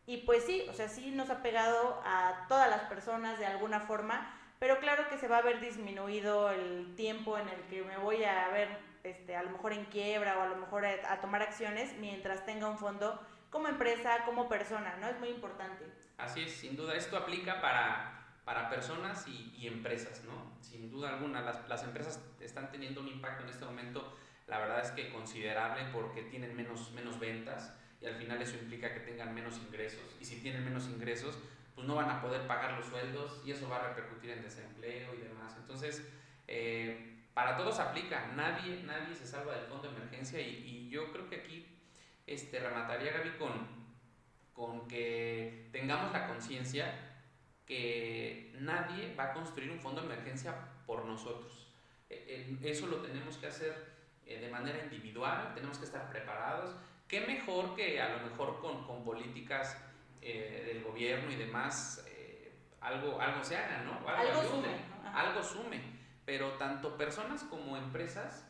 y 0.06 0.20
pues 0.20 0.46
sí, 0.46 0.66
o 0.70 0.74
sea, 0.74 0.88
sí 0.88 1.12
nos 1.12 1.30
ha 1.30 1.44
pegado 1.44 2.02
a 2.06 2.46
todas 2.48 2.70
las 2.70 2.84
personas 2.84 3.38
de 3.40 3.46
alguna 3.46 3.82
forma, 3.82 4.39
pero 4.60 4.80
claro 4.80 5.08
que 5.10 5.18
se 5.18 5.28
va 5.28 5.38
a 5.38 5.42
ver 5.42 5.60
disminuido 5.62 6.52
el 6.52 6.94
tiempo 6.96 7.38
en 7.38 7.48
el 7.50 7.62
que 7.70 7.82
me 7.84 7.98
voy 7.98 8.24
a 8.24 8.50
ver 8.50 8.68
este, 9.04 9.36
a 9.36 9.44
lo 9.44 9.52
mejor 9.52 9.74
en 9.74 9.86
quiebra 9.86 10.38
o 10.38 10.42
a 10.42 10.48
lo 10.48 10.58
mejor 10.58 10.86
a, 10.86 11.14
a, 11.14 11.22
tomar 11.22 11.42
acciones 11.42 11.96
mientras 12.00 12.46
tenga 12.46 12.68
un 12.68 12.78
fondo 12.78 13.20
como 13.50 13.68
empresa, 13.68 14.26
como 14.26 14.48
persona, 14.48 14.98
¿no? 14.98 15.08
Es 15.08 15.20
muy 15.20 15.30
importante. 15.30 15.86
Así 16.18 16.42
es, 16.42 16.52
sin 16.52 16.76
duda. 16.76 16.96
Esto 16.96 17.18
aplica 17.18 17.62
para, 17.62 18.20
para 18.44 18.70
personas 18.70 19.28
y, 19.28 19.56
y, 19.58 19.68
empresas, 19.68 20.24
¿no? 20.26 20.52
Sin 20.62 20.92
duda 20.92 21.10
alguna, 21.10 21.42
las, 21.42 21.68
las, 21.68 21.84
empresas 21.84 22.22
están 22.42 22.70
teniendo 22.72 23.02
un 23.02 23.08
impacto 23.08 23.44
en 23.44 23.50
este 23.50 23.66
momento, 23.66 24.18
la 24.48 24.60
verdad 24.60 24.84
es 24.84 24.92
que 24.92 25.10
considerable 25.12 25.84
porque 25.94 26.24
tienen 26.24 26.56
menos, 26.56 26.92
menos 26.92 27.20
ventas 27.20 27.74
y 28.02 28.06
al 28.06 28.16
final 28.16 28.42
eso 28.42 28.56
implica 28.56 28.94
que 28.94 29.00
tengan 29.00 29.34
menos 29.34 29.58
ingresos. 29.58 30.16
Y 30.20 30.26
si 30.26 30.42
tienen 30.42 30.64
menos 30.64 30.88
ingresos, 30.88 31.40
pues 31.80 31.88
no 31.88 31.96
van 31.96 32.10
a 32.10 32.22
poder 32.22 32.46
pagar 32.46 32.74
los 32.74 32.88
sueldos 32.88 33.42
y 33.46 33.52
eso 33.52 33.70
va 33.70 33.78
a 33.78 33.88
repercutir 33.88 34.32
en 34.32 34.42
desempleo 34.42 35.16
y 35.16 35.20
demás. 35.20 35.56
Entonces, 35.58 36.06
eh, 36.46 37.24
para 37.34 37.56
todos 37.56 37.80
aplica, 37.80 38.28
nadie, 38.36 38.84
nadie 38.84 39.16
se 39.16 39.26
salva 39.26 39.56
del 39.56 39.66
fondo 39.68 39.90
de 39.90 39.96
emergencia 39.96 40.42
y, 40.42 40.90
yo 40.90 41.10
creo 41.14 41.30
que 41.30 41.38
aquí 41.38 41.66
este, 42.28 42.60
remataría 42.60 43.14
Gaby 43.14 43.38
con, 43.38 43.52
con 44.54 44.90
que 44.90 45.70
tengamos 45.72 46.12
la 46.12 46.28
conciencia 46.28 46.94
que 47.66 48.52
nadie 48.60 49.16
va 49.16 49.26
a 49.26 49.34
construir 49.34 49.72
un 49.72 49.80
fondo 49.80 50.02
de 50.02 50.08
emergencia 50.08 50.54
por 50.86 51.06
nosotros. 51.06 51.72
Eh, 52.10 52.58
eso 52.64 52.88
lo 52.88 52.98
tenemos 52.98 53.38
que 53.38 53.48
hacer 53.48 53.74
eh, 54.26 54.42
de 54.42 54.50
manera 54.50 54.84
individual, 54.84 55.54
tenemos 55.54 55.78
que 55.78 55.86
estar 55.86 56.10
preparados. 56.10 56.76
¿Qué 57.08 57.22
mejor 57.22 57.74
que 57.74 58.02
a 58.02 58.18
lo 58.18 58.28
mejor 58.28 58.60
con, 58.60 58.86
con 58.86 59.06
políticas 59.06 59.78
eh, 60.22 60.64
del 60.74 60.84
gobierno 60.84 61.32
y 61.32 61.36
demás, 61.36 62.06
eh, 62.10 62.52
algo, 62.82 63.20
algo 63.22 63.44
se 63.44 63.58
haga, 63.58 63.84
¿no? 63.84 63.94
Algo, 63.94 64.10
algo 64.10 64.42
ayude, 64.42 64.50
sume. 64.50 64.76
Algo 65.14 65.44
sume. 65.44 65.82
Pero 66.26 66.52
tanto 66.54 66.98
personas 66.98 67.44
como 67.44 67.78
empresas 67.78 68.46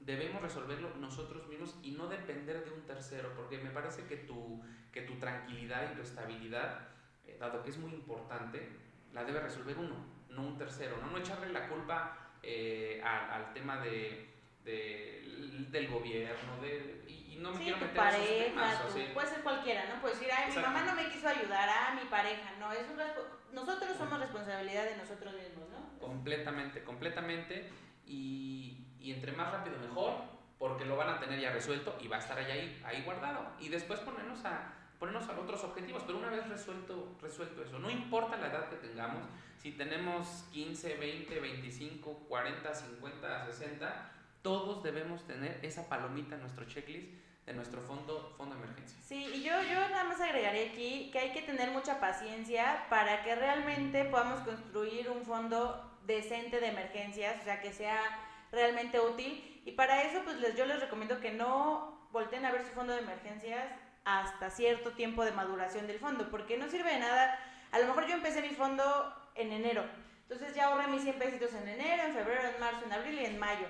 debemos 0.00 0.42
resolverlo 0.42 0.94
nosotros 0.96 1.46
mismos 1.48 1.76
y 1.82 1.92
no 1.92 2.08
depender 2.08 2.64
de 2.64 2.70
un 2.72 2.82
tercero, 2.82 3.32
porque 3.34 3.58
me 3.58 3.70
parece 3.70 4.04
que 4.04 4.18
tu, 4.18 4.62
que 4.92 5.02
tu 5.02 5.14
tranquilidad 5.14 5.90
y 5.92 5.96
tu 5.96 6.02
estabilidad, 6.02 6.88
eh, 7.26 7.36
dado 7.40 7.62
que 7.62 7.70
es 7.70 7.78
muy 7.78 7.92
importante, 7.92 8.68
la 9.12 9.24
debe 9.24 9.40
resolver 9.40 9.78
uno, 9.78 9.96
no 10.28 10.42
un 10.42 10.58
tercero, 10.58 10.98
no, 10.98 11.10
no 11.10 11.18
echarle 11.18 11.52
la 11.52 11.68
culpa 11.68 12.18
al, 12.42 13.30
al, 13.30 13.52
tema 13.54 13.80
de, 13.80 14.28
de, 14.64 15.66
del 15.70 15.88
gobierno, 15.88 16.60
de, 16.60 17.04
y 17.08 17.23
no 17.40 17.52
me 17.52 17.58
sí, 17.58 17.64
quiero 17.64 17.78
tu 17.78 17.84
meter 17.84 17.96
pareja, 17.96 18.24
en 18.24 18.42
esos 18.42 18.54
temas, 18.54 18.80
tu, 18.80 18.88
o 18.88 18.90
sea, 18.90 19.14
puede 19.14 19.28
ser 19.28 19.42
cualquiera, 19.42 19.84
¿no? 19.86 20.00
Puedes 20.00 20.18
decir, 20.18 20.34
ay, 20.34 20.50
mi 20.50 20.62
mamá 20.62 20.82
no 20.82 20.94
me 20.94 21.08
quiso 21.10 21.28
ayudar, 21.28 21.68
ah, 21.68 21.94
mi 21.94 22.08
pareja, 22.08 22.52
no, 22.58 22.72
es 22.72 22.88
un 22.88 22.98
nosotros 23.54 23.96
somos 23.96 24.18
responsabilidad 24.18 24.84
de 24.84 24.96
nosotros 24.96 25.34
mismos, 25.34 25.68
¿no? 25.70 25.98
Completamente, 26.00 26.82
completamente, 26.82 27.70
y, 28.06 28.84
y, 28.98 29.12
entre 29.12 29.32
más 29.32 29.52
rápido 29.52 29.78
mejor, 29.78 30.14
porque 30.58 30.84
lo 30.84 30.96
van 30.96 31.10
a 31.10 31.20
tener 31.20 31.40
ya 31.40 31.52
resuelto 31.52 31.96
y 32.00 32.08
va 32.08 32.16
a 32.16 32.20
estar 32.20 32.38
ahí, 32.38 32.80
ahí 32.84 33.02
guardado, 33.02 33.52
y 33.60 33.68
después 33.68 34.00
ponernos 34.00 34.44
a, 34.44 34.74
ponernos 34.98 35.28
a 35.28 35.38
otros 35.38 35.62
objetivos, 35.64 36.02
pero 36.06 36.18
una 36.18 36.30
vez 36.30 36.48
resuelto, 36.48 37.16
resuelto 37.22 37.62
eso, 37.62 37.78
no 37.78 37.90
importa 37.90 38.36
la 38.36 38.48
edad 38.48 38.68
que 38.68 38.76
tengamos, 38.76 39.24
si 39.58 39.72
tenemos 39.72 40.44
15, 40.52 40.96
20, 40.96 41.40
25, 41.40 42.14
40, 42.28 42.74
50, 42.74 43.46
60, 43.46 44.12
todos 44.42 44.82
debemos 44.82 45.26
tener 45.26 45.58
esa 45.62 45.88
palomita 45.88 46.34
en 46.34 46.42
nuestro 46.42 46.66
checklist 46.66 47.08
de 47.46 47.52
nuestro 47.52 47.82
fondo, 47.82 48.34
fondo 48.36 48.56
de 48.56 48.62
emergencia. 48.62 48.98
Sí, 49.02 49.30
y 49.34 49.42
yo, 49.42 49.52
yo 49.62 49.88
nada 49.90 50.04
más 50.04 50.20
agregaría 50.20 50.70
aquí 50.70 51.10
que 51.12 51.18
hay 51.18 51.32
que 51.32 51.42
tener 51.42 51.70
mucha 51.70 52.00
paciencia 52.00 52.86
para 52.88 53.22
que 53.22 53.34
realmente 53.34 54.04
podamos 54.06 54.40
construir 54.40 55.10
un 55.10 55.24
fondo 55.24 55.98
decente 56.06 56.60
de 56.60 56.68
emergencias, 56.68 57.40
o 57.40 57.44
sea, 57.44 57.60
que 57.60 57.72
sea 57.72 58.00
realmente 58.50 59.00
útil. 59.00 59.62
Y 59.66 59.72
para 59.72 60.02
eso, 60.02 60.22
pues 60.24 60.36
les, 60.36 60.56
yo 60.56 60.64
les 60.64 60.80
recomiendo 60.80 61.20
que 61.20 61.32
no 61.32 62.08
volteen 62.12 62.44
a 62.44 62.52
ver 62.52 62.62
su 62.62 62.72
fondo 62.72 62.94
de 62.94 63.00
emergencias 63.00 63.64
hasta 64.04 64.50
cierto 64.50 64.92
tiempo 64.92 65.24
de 65.24 65.32
maduración 65.32 65.86
del 65.86 65.98
fondo, 65.98 66.30
porque 66.30 66.56
no 66.56 66.68
sirve 66.68 66.92
de 66.92 67.00
nada. 67.00 67.38
A 67.72 67.78
lo 67.78 67.86
mejor 67.86 68.06
yo 68.06 68.14
empecé 68.14 68.40
mi 68.40 68.54
fondo 68.54 69.14
en 69.34 69.52
enero, 69.52 69.84
entonces 70.22 70.54
ya 70.54 70.66
ahorré 70.66 70.86
mis 70.86 71.02
100 71.02 71.18
pesitos 71.18 71.52
en 71.54 71.68
enero, 71.68 72.04
en 72.04 72.14
febrero, 72.14 72.48
en 72.48 72.60
marzo, 72.60 72.84
en 72.84 72.92
abril 72.92 73.20
y 73.20 73.24
en 73.26 73.38
mayo. 73.38 73.66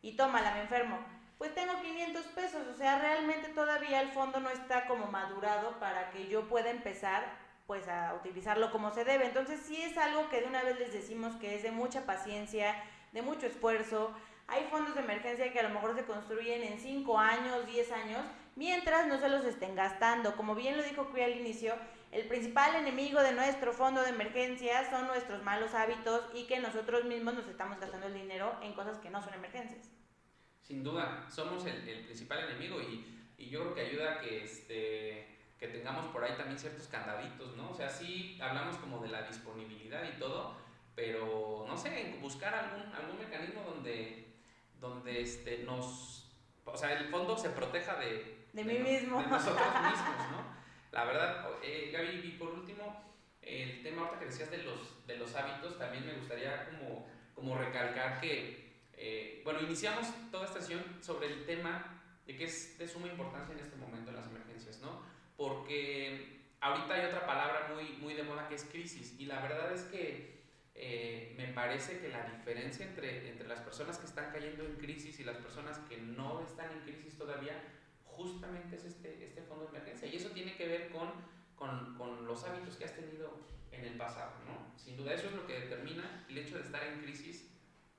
Y 0.00 0.16
tómala, 0.16 0.54
me 0.54 0.62
enfermo 0.62 0.98
pues 1.42 1.56
tengo 1.56 1.72
500 1.82 2.24
pesos, 2.26 2.62
o 2.72 2.78
sea, 2.78 3.00
realmente 3.00 3.48
todavía 3.48 4.00
el 4.00 4.10
fondo 4.10 4.38
no 4.38 4.48
está 4.48 4.86
como 4.86 5.08
madurado 5.08 5.72
para 5.80 6.08
que 6.10 6.28
yo 6.28 6.48
pueda 6.48 6.70
empezar 6.70 7.24
pues 7.66 7.88
a 7.88 8.14
utilizarlo 8.14 8.70
como 8.70 8.92
se 8.92 9.04
debe. 9.04 9.26
Entonces 9.26 9.58
sí 9.58 9.82
es 9.82 9.98
algo 9.98 10.28
que 10.28 10.40
de 10.40 10.46
una 10.46 10.62
vez 10.62 10.78
les 10.78 10.92
decimos 10.92 11.34
que 11.40 11.56
es 11.56 11.64
de 11.64 11.72
mucha 11.72 12.06
paciencia, 12.06 12.76
de 13.10 13.22
mucho 13.22 13.46
esfuerzo. 13.46 14.14
Hay 14.46 14.68
fondos 14.70 14.94
de 14.94 15.00
emergencia 15.00 15.52
que 15.52 15.58
a 15.58 15.64
lo 15.64 15.70
mejor 15.70 15.96
se 15.96 16.04
construyen 16.04 16.62
en 16.62 16.78
5 16.78 17.18
años, 17.18 17.66
10 17.66 17.90
años, 17.90 18.24
mientras 18.54 19.08
no 19.08 19.18
se 19.18 19.28
los 19.28 19.44
estén 19.44 19.74
gastando. 19.74 20.36
Como 20.36 20.54
bien 20.54 20.76
lo 20.76 20.84
dijo 20.84 21.10
Cui 21.10 21.22
al 21.22 21.40
inicio, 21.40 21.74
el 22.12 22.28
principal 22.28 22.76
enemigo 22.76 23.20
de 23.20 23.32
nuestro 23.32 23.72
fondo 23.72 24.00
de 24.02 24.10
emergencia 24.10 24.88
son 24.90 25.08
nuestros 25.08 25.42
malos 25.42 25.74
hábitos 25.74 26.22
y 26.34 26.46
que 26.46 26.60
nosotros 26.60 27.04
mismos 27.04 27.34
nos 27.34 27.48
estamos 27.48 27.80
gastando 27.80 28.06
el 28.06 28.14
dinero 28.14 28.54
en 28.62 28.74
cosas 28.74 28.98
que 28.98 29.10
no 29.10 29.20
son 29.20 29.34
emergencias. 29.34 29.91
Sin 30.62 30.84
duda, 30.84 31.26
somos 31.28 31.66
el, 31.66 32.04
principal 32.04 32.48
enemigo 32.48 32.80
y, 32.80 33.08
yo 33.50 33.60
creo 33.60 33.74
que 33.74 33.80
ayuda 33.80 34.12
a 34.12 34.20
que, 34.20 34.44
este, 34.44 35.26
que 35.58 35.66
tengamos 35.66 36.06
por 36.12 36.22
ahí 36.22 36.36
también 36.36 36.58
ciertos 36.58 36.86
candaditos, 36.86 37.56
¿no? 37.56 37.70
O 37.70 37.74
sea, 37.74 37.88
sí 37.88 38.38
hablamos 38.40 38.76
como 38.76 39.02
de 39.02 39.08
la 39.08 39.22
disponibilidad 39.22 40.04
y 40.04 40.18
todo, 40.18 40.56
pero 40.94 41.64
no 41.66 41.76
sé, 41.76 42.16
buscar 42.20 42.54
algún, 42.54 42.94
algún 42.94 43.18
mecanismo 43.18 43.62
donde, 43.62 44.28
donde 44.80 45.22
este, 45.22 45.64
nos, 45.64 46.30
o 46.64 46.76
sea, 46.76 46.92
el 46.92 47.08
fondo 47.08 47.36
se 47.36 47.50
proteja 47.50 47.96
de, 47.96 48.46
de, 48.52 48.64
mí 48.64 48.78
mismo. 48.78 49.20
De 49.20 49.26
nosotros 49.26 49.66
mismos, 49.82 50.30
¿no? 50.30 50.62
La 50.92 51.04
verdad, 51.04 51.48
eh, 51.64 51.90
Gaby, 51.92 52.20
y 52.24 52.36
por 52.38 52.50
último, 52.50 53.12
el 53.42 53.82
tema 53.82 54.02
ahorita 54.02 54.20
que 54.20 54.26
decías 54.26 54.50
de 54.52 54.58
los, 54.58 55.04
de 55.06 55.16
los 55.16 55.34
hábitos, 55.34 55.78
también 55.78 56.06
me 56.06 56.14
gustaría 56.14 56.66
como, 56.66 57.08
como 57.34 57.58
recalcar 57.58 58.20
que 58.20 58.61
eh, 59.04 59.40
bueno, 59.42 59.60
iniciamos 59.60 60.06
toda 60.30 60.46
esta 60.46 60.60
sesión 60.60 60.80
sobre 61.00 61.26
el 61.26 61.44
tema 61.44 62.00
de 62.24 62.36
que 62.36 62.44
es 62.44 62.78
de 62.78 62.86
suma 62.86 63.08
importancia 63.08 63.52
en 63.52 63.58
este 63.58 63.74
momento 63.74 64.10
en 64.10 64.16
las 64.16 64.28
emergencias, 64.28 64.78
¿no? 64.78 65.02
Porque 65.36 66.52
ahorita 66.60 66.94
hay 66.94 67.06
otra 67.06 67.26
palabra 67.26 67.72
muy, 67.74 67.94
muy 67.94 68.14
de 68.14 68.22
moda 68.22 68.46
que 68.46 68.54
es 68.54 68.62
crisis 68.62 69.18
y 69.18 69.26
la 69.26 69.40
verdad 69.40 69.72
es 69.72 69.82
que 69.86 70.40
eh, 70.76 71.34
me 71.36 71.48
parece 71.48 71.98
que 71.98 72.10
la 72.10 72.22
diferencia 72.26 72.86
entre, 72.86 73.28
entre 73.28 73.48
las 73.48 73.58
personas 73.62 73.98
que 73.98 74.06
están 74.06 74.30
cayendo 74.30 74.64
en 74.64 74.76
crisis 74.76 75.18
y 75.18 75.24
las 75.24 75.38
personas 75.38 75.80
que 75.88 75.96
no 75.96 76.40
están 76.40 76.70
en 76.70 76.78
crisis 76.82 77.18
todavía 77.18 77.60
justamente 78.04 78.76
es 78.76 78.84
este, 78.84 79.24
este 79.24 79.42
fondo 79.42 79.64
de 79.64 79.70
emergencia 79.70 80.06
y 80.06 80.14
eso 80.14 80.30
tiene 80.30 80.54
que 80.54 80.68
ver 80.68 80.90
con, 80.90 81.10
con, 81.56 81.96
con 81.96 82.24
los 82.24 82.44
hábitos 82.44 82.76
que 82.76 82.84
has 82.84 82.94
tenido 82.94 83.36
en 83.72 83.84
el 83.84 83.96
pasado, 83.96 84.30
¿no? 84.46 84.78
Sin 84.78 84.96
duda 84.96 85.12
eso 85.12 85.26
es 85.26 85.32
lo 85.32 85.44
que 85.44 85.58
determina 85.58 86.24
el 86.28 86.38
hecho 86.38 86.56
de 86.56 86.62
estar 86.62 86.84
en 86.84 87.00
crisis 87.00 87.48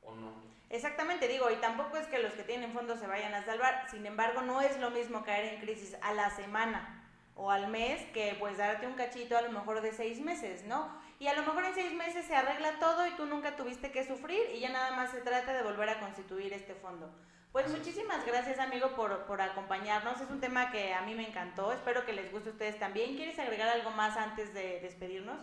o 0.06 0.16
no. 0.16 0.32
Exactamente, 0.70 1.28
digo, 1.28 1.52
y 1.52 1.56
tampoco 1.58 1.98
es 1.98 2.08
que 2.08 2.18
los 2.18 2.34
que 2.34 2.44
tienen 2.44 2.74
fondos 2.74 3.00
se 3.00 3.08
vayan 3.08 3.34
a 3.36 3.46
salvar, 3.46 3.86
sin 3.92 4.06
embargo, 4.06 4.42
no 4.42 4.60
es 4.62 4.80
lo 4.80 4.90
mismo 4.90 5.24
caer 5.24 5.54
en 5.54 5.62
crisis 5.62 5.96
a 6.02 6.14
la 6.14 6.32
semana 6.32 7.04
o 7.36 7.52
al 7.52 7.68
mes 7.68 8.02
que 8.14 8.36
pues 8.40 8.58
darte 8.58 8.88
un 8.88 8.94
cachito 8.94 9.38
a 9.38 9.42
lo 9.42 9.52
mejor 9.52 9.82
de 9.82 9.92
seis 9.92 10.20
meses, 10.20 10.66
¿no? 10.66 10.90
Y 11.20 11.28
a 11.28 11.34
lo 11.34 11.44
mejor 11.44 11.66
en 11.66 11.74
seis 11.74 11.94
meses 11.94 12.26
se 12.26 12.36
arregla 12.36 12.80
todo 12.80 13.08
y 13.08 13.12
tú 13.12 13.26
nunca 13.26 13.56
tuviste 13.56 13.92
que 13.92 14.06
sufrir 14.06 14.50
y 14.54 14.60
ya 14.60 14.70
nada 14.70 14.92
más 14.96 15.12
se 15.12 15.22
trata 15.22 15.54
de 15.54 15.64
volver 15.64 15.90
a 15.90 16.00
constituir 16.00 16.54
este 16.54 16.76
fondo. 16.76 17.10
Pues 17.52 17.70
muchísimas 17.70 18.26
gracias 18.26 18.58
amigo 18.58 18.96
por, 18.96 19.26
por 19.26 19.42
acompañarnos, 19.42 20.20
es 20.20 20.30
un 20.30 20.40
tema 20.40 20.72
que 20.72 20.94
a 20.94 21.02
mí 21.04 21.14
me 21.14 21.28
encantó, 21.28 21.72
espero 21.72 22.04
que 22.04 22.14
les 22.14 22.32
guste 22.32 22.50
a 22.50 22.52
ustedes 22.54 22.80
también. 22.80 23.16
¿Quieres 23.16 23.38
agregar 23.38 23.70
algo 23.70 23.92
más 23.92 24.18
antes 24.18 24.54
de 24.56 24.80
despedirnos? 24.82 25.40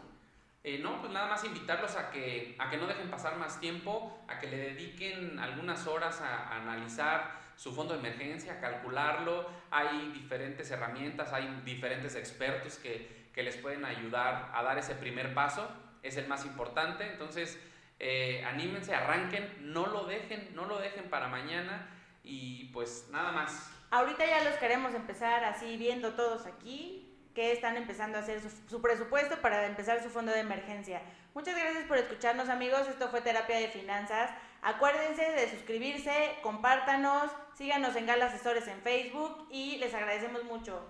Eh, 0.63 0.79
no, 0.79 1.01
pues 1.01 1.11
nada 1.11 1.27
más 1.27 1.43
invitarlos 1.45 1.97
a 1.97 2.11
que, 2.11 2.55
a 2.59 2.69
que 2.69 2.77
no 2.77 2.87
dejen 2.87 3.11
pasar 3.11 3.37
más 3.37 3.61
tiempo, 3.61 4.23
a 4.29 4.39
que 4.39 4.47
le 4.47 4.59
dediquen 4.59 5.39
algunas 5.39 5.87
horas 5.87 6.21
a, 6.21 6.55
analizar 6.57 7.41
su 7.57 7.75
fondo 7.75 7.95
de 7.95 8.01
emergencia, 8.01 8.55
a 8.55 8.61
calcularlo. 8.61 9.49
Hay 9.71 10.11
diferentes 10.13 10.71
herramientas, 10.71 11.33
hay 11.33 11.63
diferentes 11.65 12.15
expertos 12.15 12.77
que, 12.79 13.19
les 13.41 13.57
pueden 13.57 13.87
ayudar 13.87 14.51
a 14.53 14.63
dar 14.63 14.77
ese 14.77 14.95
primer 14.95 15.33
paso. 15.33 15.67
Es 16.03 16.19
el 16.19 16.29
más 16.29 16.45
importante. 16.45 17.11
Entonces, 17.11 17.59
eh, 17.99 18.45
anímense, 18.45 18.95
arranquen, 18.95 19.73
no 19.73 19.87
lo 19.87 20.05
dejen, 20.05 20.55
no 20.55 20.67
lo 20.67 20.79
dejen 20.79 21.09
para 21.09 21.29
mañana 21.29 21.89
y 22.23 22.65
pues 22.67 23.09
nada 23.11 23.33
más. 23.33 23.73
Ahorita 23.91 24.27
ya 24.27 24.45
los 24.45 24.57
queremos 24.57 24.93
empezar 24.93 25.43
así 25.45 25.79
viendo 25.79 26.13
todos 26.13 26.45
aquí 26.45 27.10
que 27.35 27.53
están 27.53 27.77
empezando 27.77 28.19
a 28.19 28.21
hacer 28.21 28.41
su, 28.69 28.83
presupuesto 28.83 29.37
para 29.41 29.67
empezar 29.67 30.03
su 30.03 30.11
fondo 30.11 30.33
de 30.33 30.41
emergencia. 30.41 31.01
Muchas 31.35 31.57
gracias 31.57 31.85
por 31.85 31.99
escucharnos 31.99 32.49
amigos, 32.49 32.89
esto 32.89 33.09
fue 33.09 33.21
Terapia 33.21 33.57
de 33.57 33.69
Finanzas. 33.69 34.31
Acuérdense 34.63 35.23
de 35.23 35.49
suscribirse, 35.51 36.13
compártanos, 36.43 37.31
síganos 37.55 37.95
en 37.97 38.07
Gala 38.07 38.27
Asesores 38.27 38.67
en 38.67 38.81
Facebook 38.83 39.47
y 39.51 39.79
les 39.79 39.95
agradecemos 39.95 40.45
mucho. 40.45 40.87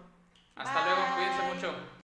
Hasta 0.56 0.84
luego, 0.84 1.02
cuídense 1.14 1.42
mucho. 1.54 1.99